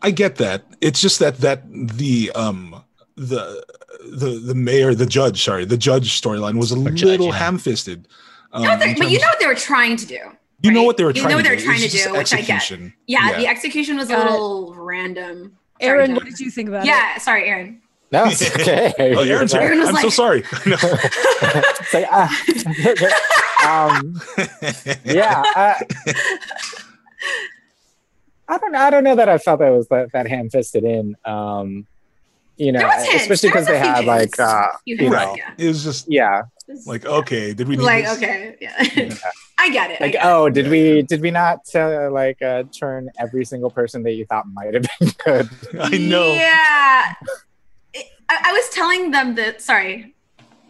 [0.03, 0.65] I get that.
[0.81, 2.83] It's just that that the um
[3.17, 3.63] the
[4.11, 7.35] the the mayor, the judge, sorry, the judge storyline was a Or judge, little yeah.
[7.35, 8.09] ham-fisted.
[8.53, 10.19] Um, You know what but you know what they were trying to do.
[10.63, 11.63] you know what they were You trying know what to they do.
[11.63, 12.51] were trying It's to do, which I get.
[12.57, 12.95] execution.
[13.07, 14.31] Yeah, the execution was a Got it.
[14.33, 15.57] little random.
[15.81, 16.15] Aaron, Jen.
[16.17, 16.89] what did you think about it?
[16.89, 17.81] Yeah, sorry, Aaron.
[18.13, 18.93] No, it's okay.
[18.99, 19.61] Oh, Aaron's here.
[19.63, 20.43] Aaron was I'm so sorry.
[20.67, 20.77] No.
[21.93, 22.43] Like, ah.
[23.97, 24.21] um,
[25.05, 25.43] yeah.
[25.45, 25.83] I,
[28.49, 28.79] I don't know.
[28.81, 31.17] I don't know that I felt that was that, that ham fisted in.
[31.25, 31.87] Um,
[32.57, 33.23] you know, There was hints.
[33.23, 35.39] especially because they had like, uh, You you know, right.
[35.39, 35.55] yeah.
[35.57, 36.43] It was just yeah,
[36.87, 38.17] like, okay, did we need like this?
[38.17, 39.15] okay, yeah.
[39.59, 40.01] I get it.
[40.01, 44.03] Like get oh, did we did we not uh, like uh, turn every single person
[44.03, 45.49] that you thought might have been good?
[45.81, 46.33] I know.
[46.33, 47.15] Yeah.
[48.31, 49.61] I, I was telling them that.
[49.61, 50.15] Sorry,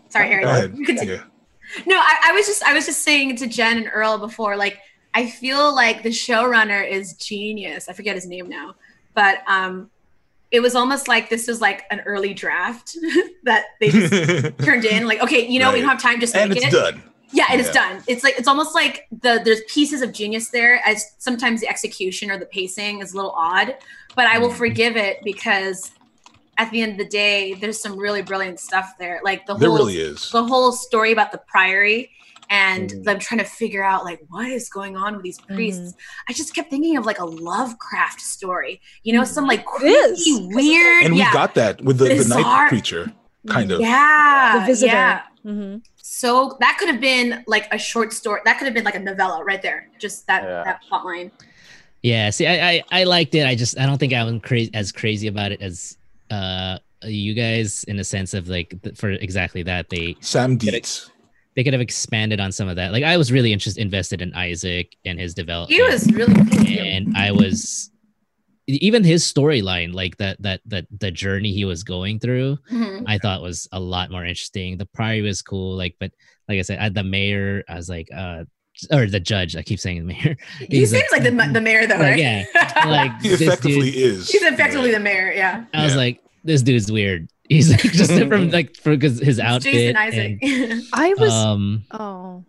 [0.08, 0.74] sorry, ahead.
[0.78, 1.22] Yeah.
[1.86, 4.78] No, I, I was just I was just saying to Jen and Earl before, like
[5.14, 7.88] I feel like the showrunner is genius.
[7.88, 8.74] I forget his name now,
[9.14, 9.90] but um,
[10.50, 12.96] it was almost like this was like an early draft
[13.44, 15.06] that they just turned in.
[15.06, 16.70] Like, okay, you know, we don't have time, just and make it's it.
[16.76, 17.02] done.
[17.32, 17.88] Yeah, and it's Yeah.
[17.94, 18.02] done.
[18.08, 20.80] It's like it's almost like the there's pieces of genius there.
[20.84, 23.76] As sometimes the execution or the pacing is a little odd,
[24.16, 24.56] but I will Mhm.
[24.56, 25.92] forgive it because
[26.60, 29.18] at the end of the day, there's some really brilliant stuff there.
[29.24, 30.30] Like the There whole really is.
[30.30, 32.10] the whole story about the priory
[32.50, 33.04] and Mm.
[33.04, 35.94] them trying to figure out like what is going on with these priests.
[36.28, 40.22] I just kept thinking of like a Lovecraft story, you know, some like It is.
[40.24, 43.10] creepy, weird, And we yeah, got that with the, the night creature,
[43.46, 43.80] kind of.
[43.80, 44.92] yeah, The visitor.
[44.92, 45.22] yeah.
[45.42, 48.40] hmm So that could have been like a short story.
[48.44, 49.88] That could have been like a novella right there.
[49.98, 50.64] Just that Yeah.
[50.64, 51.30] that plot line.
[52.02, 53.46] Yeah, see, I, I I liked it.
[53.46, 55.96] I just I don't think I was crazy as crazy about it as
[56.30, 60.72] uh you guys in a sense of like th- for exactly that they Sam Get.
[60.72, 61.10] Deats.
[61.56, 62.92] they could have expanded on some of that.
[62.92, 65.72] Like I was really interested invested in Isaac and his development.
[65.72, 66.68] He was really cool.
[66.84, 67.90] and I was
[68.68, 73.04] even his storyline, like that that that the journey he was going through, Mhm.
[73.06, 74.76] I thought was a lot more interesting.
[74.78, 76.12] The priory was cool, like, but
[76.48, 78.44] like I said, I, the mayor, I was like, uh,
[78.92, 79.56] or the judge.
[79.56, 80.36] I keep saying the mayor.
[80.68, 82.18] He seems like, the, the mayor though, like, right?
[82.18, 82.44] yeah,
[82.86, 83.94] like He this effectively dude.
[84.02, 84.30] is.
[84.30, 85.32] He's effectively the mayor.
[85.32, 85.64] Yeah.
[85.74, 85.98] I was Yeah.
[85.98, 87.28] like, this dude's weird.
[87.48, 89.72] He's like just from like for because his It's outfit.
[89.72, 90.38] Jason Isaac.
[90.42, 92.44] and, I was um, oh.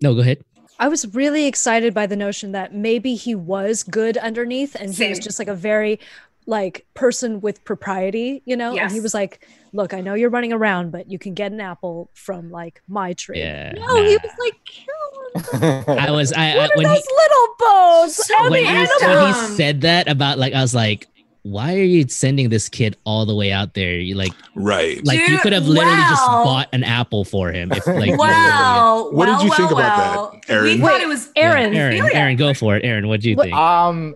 [0.00, 0.44] no, go ahead.
[0.78, 5.08] I was really excited by the notion that maybe he was good underneath and he
[5.08, 6.00] was just like a very
[6.46, 8.76] like person with propriety, you know?
[8.76, 11.60] And he was like, Look, I know you're running around, but you can get an
[11.60, 13.40] apple from like my tree.
[13.40, 15.84] Yeah, No, he was like, kill.
[15.98, 18.16] I was I, I What are when those he little bones?
[18.16, 21.08] So when he, when he said that about like I was like,
[21.42, 23.98] why are you sending this kid all the way out there?
[23.98, 25.04] You like Right.
[25.04, 29.10] like you could have literally just bought an apple for him if like wow.
[29.12, 30.64] What did well, you think well, about that, Aaron?
[30.64, 31.72] We thought it was Aaron.
[31.74, 32.84] Yeah, Aaron, Aaron, go for it.
[32.84, 33.56] Aaron, what do you What- think?
[33.56, 34.14] um.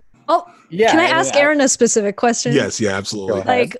[0.70, 0.90] Yeah.
[0.90, 2.52] Can I mean, ask Aaron a specific question?
[2.54, 3.40] Yes, yeah, absolutely.
[3.42, 3.76] Like,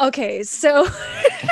[0.00, 0.86] okay, so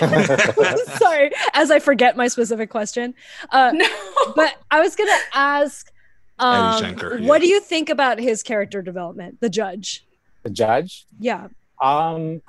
[0.99, 3.14] sorry, as I forget my specific question.
[3.51, 3.86] Uh, No.
[4.34, 5.93] but I was gonna ask,
[6.38, 7.28] um, Shankar, yeah.
[7.28, 10.05] what do you think about his character development, the judge?
[10.43, 11.05] the judge.
[11.18, 11.49] Yeah,
[11.82, 12.41] Um,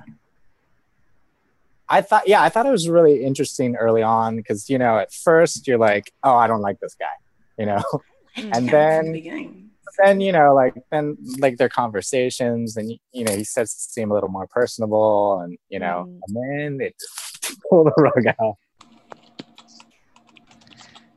[1.90, 5.12] I thought, yeah, I thought it was really interesting early on because you know, at
[5.14, 7.08] first you're like, oh, I don't like this guy,
[7.60, 7.84] you know,
[8.36, 9.12] And then.
[9.12, 13.92] the then- you know, like then like their conversations, and you know, he starts to
[13.92, 16.20] seem a little more personable, and you know, Mm.
[16.28, 18.58] and then they just pull the rug out.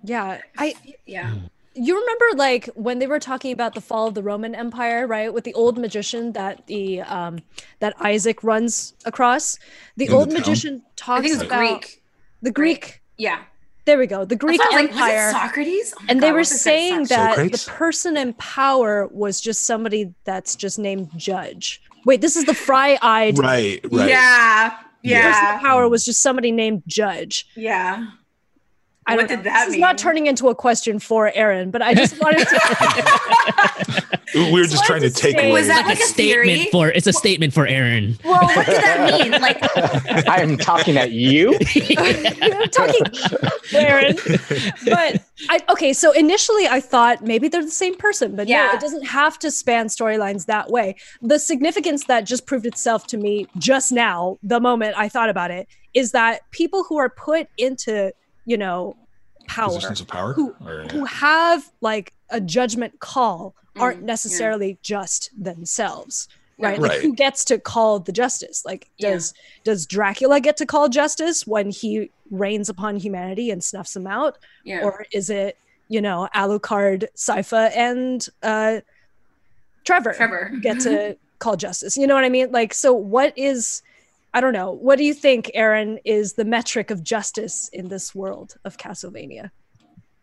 [0.03, 0.75] Yeah, I
[1.07, 1.35] Yeah.
[1.75, 5.33] you remember like when they were talking about the fall of the Roman Empire, right?
[5.33, 7.39] With the old magician that the um
[7.81, 9.59] that Isaac runs across.
[9.97, 10.39] The In old town?
[10.41, 12.03] magician I talks think it's about Greek.
[12.43, 13.03] the Greek.
[13.17, 13.43] Yeah.
[13.87, 14.25] There we go.
[14.25, 15.29] The Greek I thought, like, was Empire.
[15.29, 15.95] it Socrates?
[15.99, 17.65] Oh my and they were saying that Socrates?
[17.67, 21.83] the person in power was just somebody that's just named judge.
[22.07, 23.39] Wait, this is the fry-eyed.
[23.39, 24.09] Right, right.
[24.09, 24.71] Yeah.
[25.03, 25.55] The person Yeah.
[25.55, 27.47] in power was just somebody named judge.
[27.57, 28.07] Yeah.
[29.07, 29.43] I What don't did know.
[29.53, 34.01] that this is not turning into a question for Aaron, but I just wanted to.
[34.35, 35.53] We were just So trying to take away.
[35.53, 38.19] Was that like, like a a statement for it's a statement for Aaron.
[38.25, 39.31] Well, what did that mean?
[39.41, 39.59] Like,
[40.29, 41.57] I'm talking at you.
[41.97, 43.01] I'm talking
[43.73, 44.17] Aaron.
[44.87, 48.75] But I okay, so initially I thought maybe they're the same person, but no, Yeah.
[48.75, 50.97] it doesn't have to span storylines that way.
[51.23, 55.53] The significance that just proved itself to me just now, the moment I thought about
[55.53, 58.11] it, is that people who are put into,
[58.47, 58.97] you know,
[59.47, 60.33] power, Positions of power.
[60.33, 60.89] Who- Or, yeah.
[60.93, 64.07] who have like a judgment call, aren't Mm, yeah.
[64.07, 66.29] necessarily just themselves.
[66.57, 66.69] Yeah.
[66.69, 66.79] Right?
[66.81, 67.01] Like Right.
[67.03, 68.65] who gets to call the justice?
[68.65, 69.11] Like Yeah.
[69.15, 69.35] does
[69.65, 74.39] does Dracula get to call justice when he reigns upon humanity and snuffs them out?
[74.65, 74.81] yeah.
[74.85, 78.81] Or is it, you know, Alucard, Sypha, and uh
[79.85, 80.53] Trevor, Trevor.
[80.63, 81.97] get to call justice?
[81.97, 82.51] You know what I mean?
[82.53, 83.83] Like, so what is
[84.35, 84.73] I don't know.
[84.73, 89.51] What do you think, Aaron, is the metric of justice in this world of Castlevania?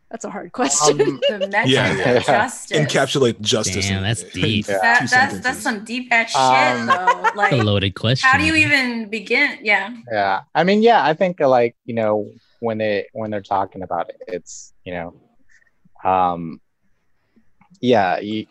[0.09, 0.99] That's a hard question.
[1.01, 2.09] Um, the metric Yeah, yeah.
[2.18, 2.78] of justice.
[2.78, 3.88] encapsulate justice.
[3.88, 4.68] Damn, in- that's deep.
[4.68, 4.80] Yeah.
[4.82, 7.32] that, that's that's some deep ass shit Um, though.
[7.34, 8.28] a Like, loaded question.
[8.30, 9.59] how do you even begin?
[9.64, 9.95] Yeah.
[10.12, 14.09] yeah i mean yeah i think like you know when they when they're talking about
[14.09, 15.16] it it's you know
[16.03, 16.59] um
[17.80, 18.45] yeah you,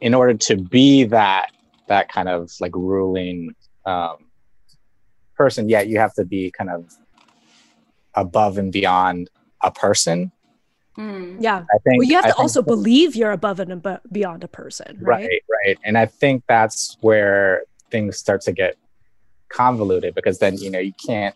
[0.00, 1.52] in order to be that
[1.86, 3.54] that kind of like ruling
[3.86, 4.16] um
[5.36, 6.92] person yet you have to be kind of
[8.14, 9.30] above and beyond
[9.62, 10.30] a person
[10.96, 11.38] Hmm.
[11.40, 11.64] yeah.
[11.74, 14.44] i think Well, you have I to think also believe you're above and abo- beyond
[14.44, 15.24] a person, right?
[15.26, 18.76] right right and i think that's where things start to get
[19.48, 21.34] convoluted because then you know you can't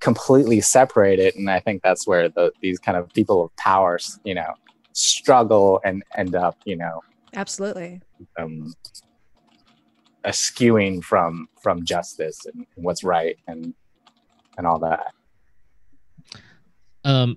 [0.00, 3.96] completely separate it and i think that's where the these kind of people of power
[4.24, 4.52] you know
[4.92, 7.00] struggle and end up you know
[7.34, 8.00] Absolutely.
[8.38, 8.74] um
[10.24, 13.74] eschewing from from justice and what's right and
[14.56, 15.12] and all that
[17.04, 17.36] um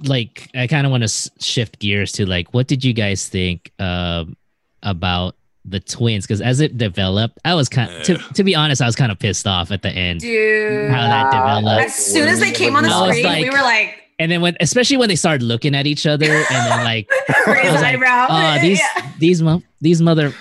[0.00, 3.72] like i kind of want to shift gears to like what did you guys think
[3.78, 4.36] um
[4.82, 8.18] about the twins because as it developed i was kind to, Yeah.
[8.34, 10.90] to be honest i was kind of pissed off at the end Dude.
[10.90, 11.84] How that developed.
[11.86, 14.40] As soon as they came on the I was screen, we were like, and then
[14.40, 17.10] when especially when they started looking at each other and then like
[17.48, 18.26] raise was like, eyebrow.
[18.30, 19.10] uh these Yeah.
[19.18, 20.32] these mo- these mother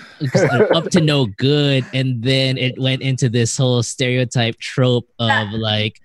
[0.52, 5.50] are up to no good and then it went into this whole stereotype trope of
[5.52, 6.00] like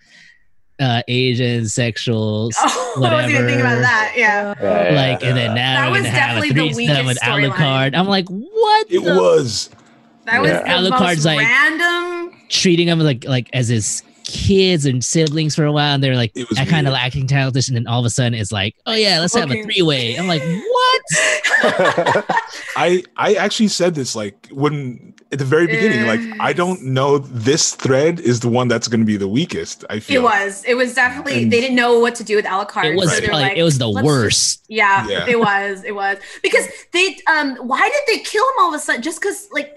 [0.80, 4.14] uh asian sexual Oh, I wasn't even thinking about that.
[4.16, 4.54] Yeah.
[4.62, 5.74] Yeah, yeah, like and then yeah.
[5.74, 7.50] now That we're was gonna have a definitely the threesome with weakest storyline.
[7.92, 7.98] Alucard.
[7.98, 8.86] I'm like, what?
[8.90, 9.70] It the- was.
[10.26, 10.62] That was Yeah.
[10.80, 12.40] the Alucard's most like- random.
[12.48, 16.32] treating him like like as his kids and siblings for a while, and they're like
[16.34, 17.02] It was that kind of weird.
[17.04, 19.62] acting childish, and then all of a sudden it's like, oh yeah, let's have a
[19.62, 20.16] three way.
[20.16, 21.02] I'm like, what?
[22.76, 27.18] I I actually said this like when at the very beginning, like I don't know
[27.18, 29.84] this thread is the one that's going to be the weakest.
[29.90, 30.64] I feel It was.
[30.64, 31.42] It was definitely.
[31.44, 32.84] And- they didn't know what to do with Alucard.
[32.92, 34.64] It was so probably like, it was the worst.
[34.68, 35.26] Yeah, Yeah.
[35.28, 35.84] it was.
[35.84, 37.16] It was because they.
[37.26, 39.02] Um, why did they kill him all of a sudden?
[39.02, 39.76] Just because, like,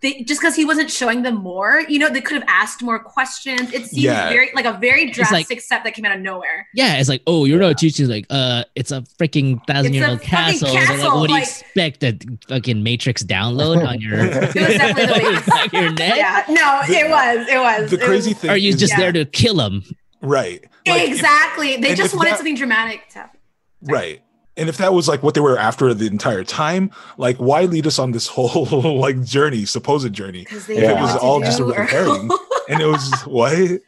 [0.00, 1.80] they just because he wasn't showing them more.
[1.88, 3.72] You know, they could have asked more questions.
[3.72, 4.28] It seems Yeah.
[4.28, 6.68] very like a very like- drastic step that came out of nowhere.
[6.74, 10.08] Yeah, it's like, oh, you're not teaching like, uh, it's a freaking thousand It's year
[10.08, 10.72] old fucking castle.
[10.72, 12.02] They're like, what do you like- expect?
[12.04, 12.18] A
[12.48, 15.46] fucking Matrix download on your, It was definitely the weakest.
[15.48, 16.16] back of your neck?
[16.16, 17.48] Yeah, no, The- it was.
[17.48, 17.90] It was.
[17.90, 18.50] the It crazy was- thing.
[18.50, 19.00] Are you is- just Yeah.
[19.00, 19.82] there to kill him?
[20.20, 20.64] right?
[20.86, 21.76] Like, if- exactly.
[21.76, 23.40] they just wanted that- something dramatic to happen.
[23.84, 24.22] right.
[24.58, 27.86] And if that was like what they were after the entire time, like why lead
[27.86, 30.40] us on this whole like journey, supposed journey?
[30.40, 32.28] Because they If didn't it was all just a red herring.
[32.68, 33.56] And it was what?
[33.56, 33.78] they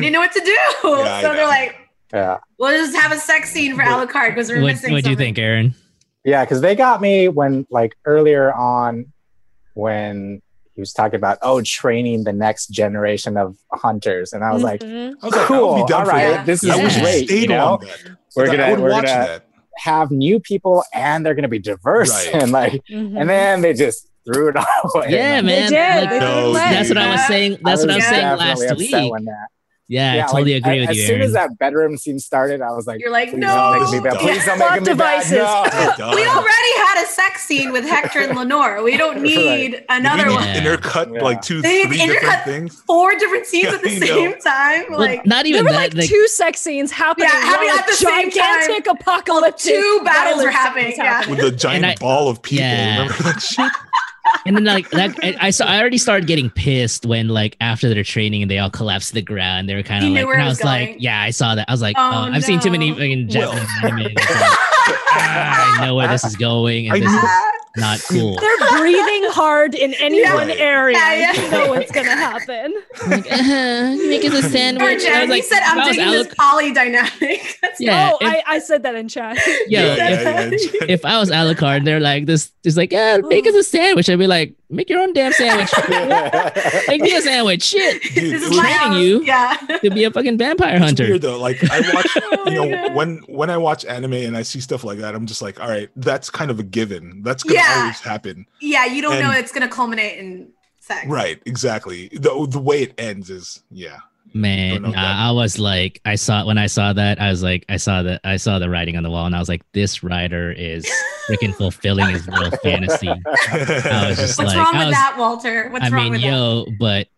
[0.00, 0.56] didn't know what to do.
[0.88, 1.76] I so they're like,
[2.12, 5.04] yeah we'll just have a sex scene for But- Alucard because we're What missing What
[5.04, 5.74] do you think, Aaron?
[6.24, 9.12] Yeah, because they got me when like earlier on
[9.74, 10.40] when
[10.74, 14.80] he was talking about oh training the next generation of hunters, and I was like,
[14.80, 15.14] Mhm.
[15.22, 16.46] I was like, I would cool, be all down for right, that.
[16.46, 17.00] this is I Yeah.
[17.00, 17.30] great.
[17.30, 17.80] You know,
[18.34, 19.43] we're Like, gonna would we're watch gonna that.
[19.78, 22.42] Have new people, and they're gonna be diverse, Right.
[22.42, 23.20] and like, Mhm.
[23.20, 24.64] and then they just threw it all
[24.94, 25.08] away.
[25.10, 25.70] Yeah, And man.
[25.70, 26.10] did.
[26.10, 26.56] Like, No, did.
[26.56, 27.58] that's what I was saying.
[27.62, 29.12] That's what I was was saying last week.
[29.12, 29.48] when that
[29.86, 31.02] Yeah, Yeah, I totally like, agree a- with you.
[31.02, 31.26] as soon Aaron.
[31.26, 33.48] as that bedroom scene started, I was like, You're like, no.
[33.48, 34.18] don't make me bad.
[34.18, 35.98] Please don't make me Plot bad.
[35.98, 36.10] No.
[36.14, 38.82] We already had a sex scene with Hector and Lenore.
[38.82, 40.44] We don't need another Did we one.
[40.48, 40.62] Yeah.
[40.76, 41.22] intercut Yeah.
[41.22, 42.80] like two, They three different things.
[42.86, 44.06] Four different scenes Yeah, at the I know.
[44.06, 44.84] same time.
[44.88, 45.76] Well, Like not There even were that.
[45.76, 47.28] like Like, two sex scenes happening.
[47.30, 51.28] Yeah, happening at the same gigantic apocalyptic two battles were happening, yeah.
[51.28, 52.64] With a giant I- ball of people.
[52.64, 53.70] Remember that shit?
[54.46, 55.66] And then like that, I, I saw.
[55.66, 59.14] I already started getting pissed when like after their training and they all collapsed to
[59.14, 59.68] the ground.
[59.68, 61.68] They were kind of like, and I was was like, yeah, I saw that.
[61.68, 62.96] I was like, Oh, uh, I've seen too many no.
[62.96, 63.52] fucking Well.
[63.54, 64.02] Japanese anime.
[64.04, 64.14] Like,
[65.16, 67.24] ah, I know where this is going, I and this knew- is
[67.76, 68.36] not cool.
[68.40, 70.34] They're breathing hard in any Yeah.
[70.34, 70.96] one area.
[70.96, 71.42] Yeah, yeah.
[71.44, 72.74] You know what's gonna happen.
[73.08, 75.04] like, uh, make us a Or sandwich.
[75.04, 77.40] I was like, he said, I'm I was digging this polydynamic." poly.
[77.62, 79.36] That's Yeah, oh, if- I, I said that in chat.
[79.68, 80.86] yeah, Yeah, if, yeah, yeah.
[80.94, 82.52] if I was Alucard, they're like this.
[82.64, 84.08] It's like, yeah, make us a sandwich.
[84.08, 85.70] I'd be like, make your own damn sandwich.
[86.88, 87.62] make me a sandwich.
[87.62, 89.22] Shit, Dude, this it is was- my training you.
[89.24, 89.56] Yeah.
[89.82, 91.04] to be a fucking vampire It's hunter.
[91.04, 91.38] weird though.
[91.38, 92.94] Like I watch, Oh you know, God.
[92.94, 95.68] when when I watch anime and I see stuff like that, I'm just like, all
[95.68, 97.22] right, that's kind of a given.
[97.22, 97.80] That's gonna Yeah.
[97.80, 98.46] always happen.
[98.60, 100.50] Yeah, you don't know it's gonna culminate in
[100.80, 101.06] sex.
[101.06, 102.08] Right, exactly.
[102.08, 103.98] The the way it ends is yeah.
[104.34, 104.92] Man, nah.
[104.96, 108.20] I was like, I saw when I saw that, I was like, I saw the,
[108.24, 110.84] I saw the writing on the wall, and I was like, this writer is
[111.28, 113.08] freaking fulfilling his little fantasy.
[113.08, 113.14] I
[114.08, 115.68] was just What's like, wrong I with was- that, Walter?
[115.70, 116.26] What's I wrong mean, with that?
[116.28, 117.08] yo, but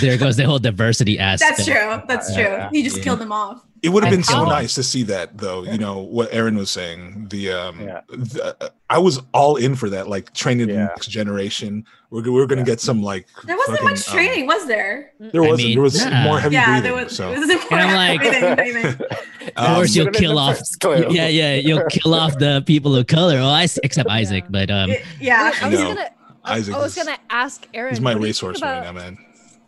[0.00, 1.58] there goes the whole diversity aspect.
[1.58, 2.02] That's true.
[2.06, 2.44] That's true.
[2.44, 2.70] yeah.
[2.70, 3.02] He just Yeah.
[3.02, 3.60] killed them off.
[3.82, 5.64] It would have been so feel- nice to see that, though.
[5.64, 7.26] You know what Aaron was saying.
[7.30, 8.00] The um, Yeah.
[8.08, 10.08] the- I was all in for that.
[10.08, 11.84] Like training the next generation.
[12.10, 12.66] We're we're gonna Yeah.
[12.66, 13.26] get some like.
[13.44, 15.10] There wasn't fucking, much um, training, was there?
[15.18, 16.22] there I was mean, there was yeah.
[16.24, 16.82] more heavy yeah, breathing.
[16.94, 17.16] there was.
[17.16, 17.80] so It was important.
[17.80, 19.06] And I'm like- Breathing, breathing.
[19.56, 20.58] Of um, course, you'll kill off.
[20.80, 21.10] first.
[21.10, 23.38] Yeah, yeah, you'll kill off the people of color.
[23.38, 25.50] Oh, I except Isaac, but um, It- yeah.
[25.60, 26.10] I was No, gonna.
[26.44, 27.92] Isaac I was is- gonna ask Aaron.
[27.92, 29.18] he's my what do racehorse right now, man.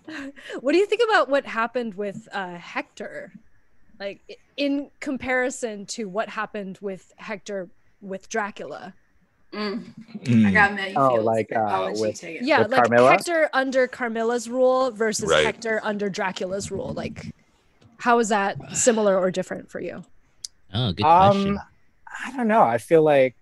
[0.60, 3.32] What do you think about what happened with uh, Hector?
[4.00, 7.68] Like in comparison to what happened with Hector
[8.00, 8.94] with Dracula.
[9.52, 10.52] Mm, I Mm.
[10.52, 13.10] got many Oh, like, uh, with- Yeah, With like Carmilla?
[13.12, 15.46] Hector under Carmilla's rule versus Right.
[15.46, 16.92] Hector under Dracula's rule.
[16.92, 17.32] Like,
[17.98, 20.02] how is that similar or different for you?
[20.74, 21.50] oh, good question.
[21.50, 21.60] Um,
[22.26, 22.62] I don't know.
[22.62, 23.36] I feel like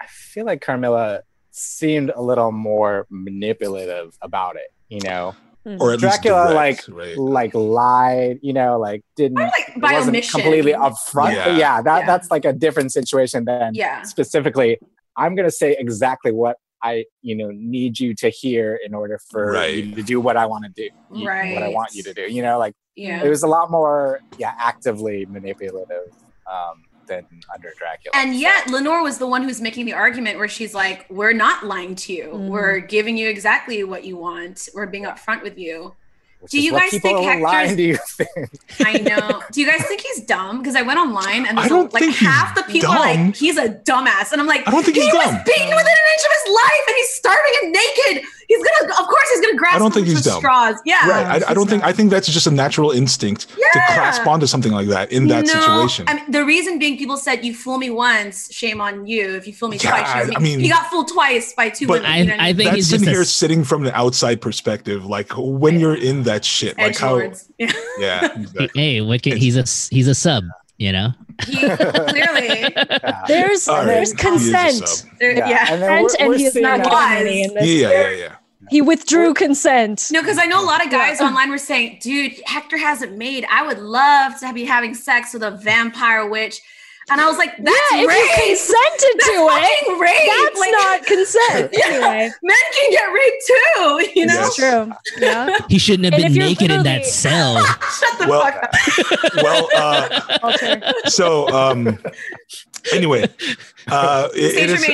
[0.00, 4.72] I feel like Carmilla seemed a little more manipulative about it.
[4.88, 5.34] You know,
[5.80, 7.16] Or at least Dracula, like right?
[7.16, 8.38] like lied.
[8.42, 10.40] You know, like didn't Or like by wasn't omission.
[10.40, 11.34] completely upfront.
[11.34, 11.56] Yeah.
[11.56, 12.06] Yeah, that Yeah.
[12.06, 14.02] that's like a different situation than Yeah.
[14.02, 14.78] specifically.
[15.16, 19.52] I'm gonna say exactly what I you know need you to hear in order for
[19.52, 19.74] Right.
[19.84, 20.88] you to do what I want to do.
[21.12, 22.22] you- What I want you to do.
[22.22, 23.22] You know, like Yeah.
[23.24, 26.12] it was a lot more yeah actively manipulative
[26.46, 28.12] um, than under Dracula.
[28.14, 31.66] And yet, Lenore was the one who's making the argument where she's like, "We're not
[31.66, 32.24] lying to you.
[32.34, 32.48] Mhm.
[32.48, 34.68] We're giving you exactly what you want.
[34.74, 35.94] We're being upfront with you."
[36.40, 38.50] Which do you guys think are lying Hector's- to you think?
[38.86, 39.42] I know.
[39.50, 40.58] Do you guys think he's dumb?
[40.58, 43.56] Because I went online and I don't like think half the people are like, "He's
[43.58, 45.42] a dumbass," and I'm like, I don't think he he's was dumb.
[45.44, 48.24] beaten within an inch of his life, and he's starving and naked.
[48.48, 49.76] He's gonna, of course, he's gonna grasp.
[49.76, 50.38] I don't think he's dumb.
[50.40, 50.76] straws.
[50.86, 51.42] Yeah, Right.
[51.42, 51.84] I, I don't think.
[51.84, 53.86] I think that's just a natural instinct to Yeah.
[53.94, 56.06] clasp onto something like that in that No, situation.
[56.08, 59.34] I mean, the reason being, people said, "You fool me once, shame on you.
[59.36, 61.52] If you fool me Yeah, twice, shame on me." I mean- he got fooled twice
[61.52, 62.10] by two But women.
[62.10, 63.82] I, you know what I think that's he's sitting just a here s- sitting from
[63.84, 67.16] the outside perspective, like when you're in that shit, like how.
[67.16, 67.50] Edgelords.
[67.58, 67.72] Yeah.
[67.98, 68.32] Yeah.
[68.40, 68.70] Exactly.
[68.80, 70.44] Hey, what can, he's a s- he's a sub,
[70.78, 71.10] you know.
[71.46, 73.22] He clearly, Yeah.
[73.28, 73.86] There's All right.
[73.86, 75.04] there's He is a consent.
[75.20, 75.66] there- yeah.
[75.70, 77.66] And then And, we're- and we're he is seeing not that- giving any in this.
[77.68, 78.34] Yeah, yeah, yeah.
[78.70, 80.08] He withdrew consent.
[80.10, 81.28] No, because I know a lot of guys Yeah.
[81.28, 83.46] online were saying, "Dude, Hector hasn't made.
[83.50, 86.60] I would love to be having sex with a vampire witch,"
[87.10, 88.18] and I was like, "That's yeah, if rape.
[88.18, 90.30] you consented That's to it, fucking rape.
[90.44, 91.70] that's Like, not consent.
[91.78, 91.86] Yeah.
[91.86, 94.10] Anyway, Men can get raped too.
[94.20, 94.92] You know, that's true.
[95.18, 95.58] Yeah.
[95.68, 97.64] He shouldn't have And been if you're naked in that cell.
[97.98, 98.70] shut the Well- fuck up.
[99.42, 100.92] Well, uh, Walter.
[101.06, 101.98] so um,
[102.92, 103.28] anyway,
[103.88, 104.88] uh, it- it is.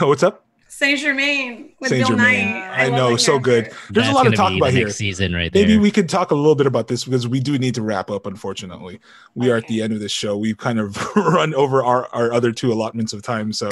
[0.00, 0.41] Uh, what's up?
[0.82, 2.50] Saint Germain with Saint Bill Germain.
[2.50, 2.68] Nye.
[2.84, 3.64] I love know, so good.
[3.66, 3.92] character.
[3.92, 4.86] There's a lot to gonna talk be about the here.
[4.86, 5.62] next season right there.
[5.62, 8.10] Maybe we could talk a little bit about this because we do need to wrap
[8.10, 8.26] up.
[8.26, 8.98] Unfortunately,
[9.36, 10.36] we are at the end of this show.
[10.36, 13.52] We've kind of run over our, our other two allotments of time.
[13.52, 13.70] So,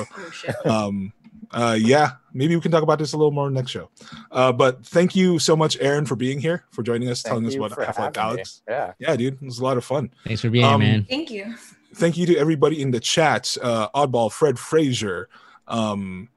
[0.64, 1.12] Oh um,
[1.52, 3.90] uh, yeah, maybe we can talk about this a little more next show.
[4.30, 7.46] Uh, but thank you so much, Aaron, for being here, for joining us, Thank telling
[7.46, 8.42] us you about Half Life having me.
[8.42, 8.60] Alyx.
[8.68, 8.92] Yeah.
[9.00, 10.12] Yeah, dude, it was a lot of fun.
[10.24, 11.06] Thanks for being Um, here, man.
[11.08, 11.56] Thank you.
[11.94, 15.28] thank you to everybody in the chat uh oddball fred frazier
[15.66, 16.28] um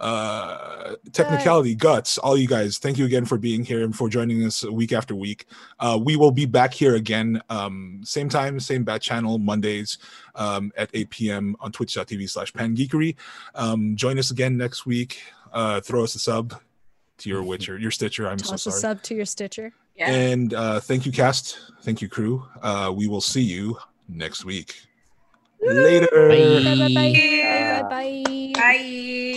[0.00, 4.44] uh technicality guts all you guys thank you again for being here and for joining
[4.44, 5.46] us week after week
[5.80, 9.98] uh we will be back here again um same time same bat channel mondays
[10.34, 13.16] um at 8 p.m on twitch.tv slash pangeekery
[13.54, 15.22] um join us again next week
[15.52, 16.54] uh throw us a sub
[17.18, 19.72] to your witcher your stitcher i'm so Toss a sorry sub to your Stitcher.
[19.96, 20.10] Yeah.
[20.10, 21.58] And uh, thank you, cast.
[21.82, 22.46] Thank you, crew.
[22.62, 23.76] Uh, we will see you
[24.08, 24.74] next week.
[25.62, 26.08] Later.
[26.28, 27.82] Bye.
[27.82, 29.30] Bye, bye, bye.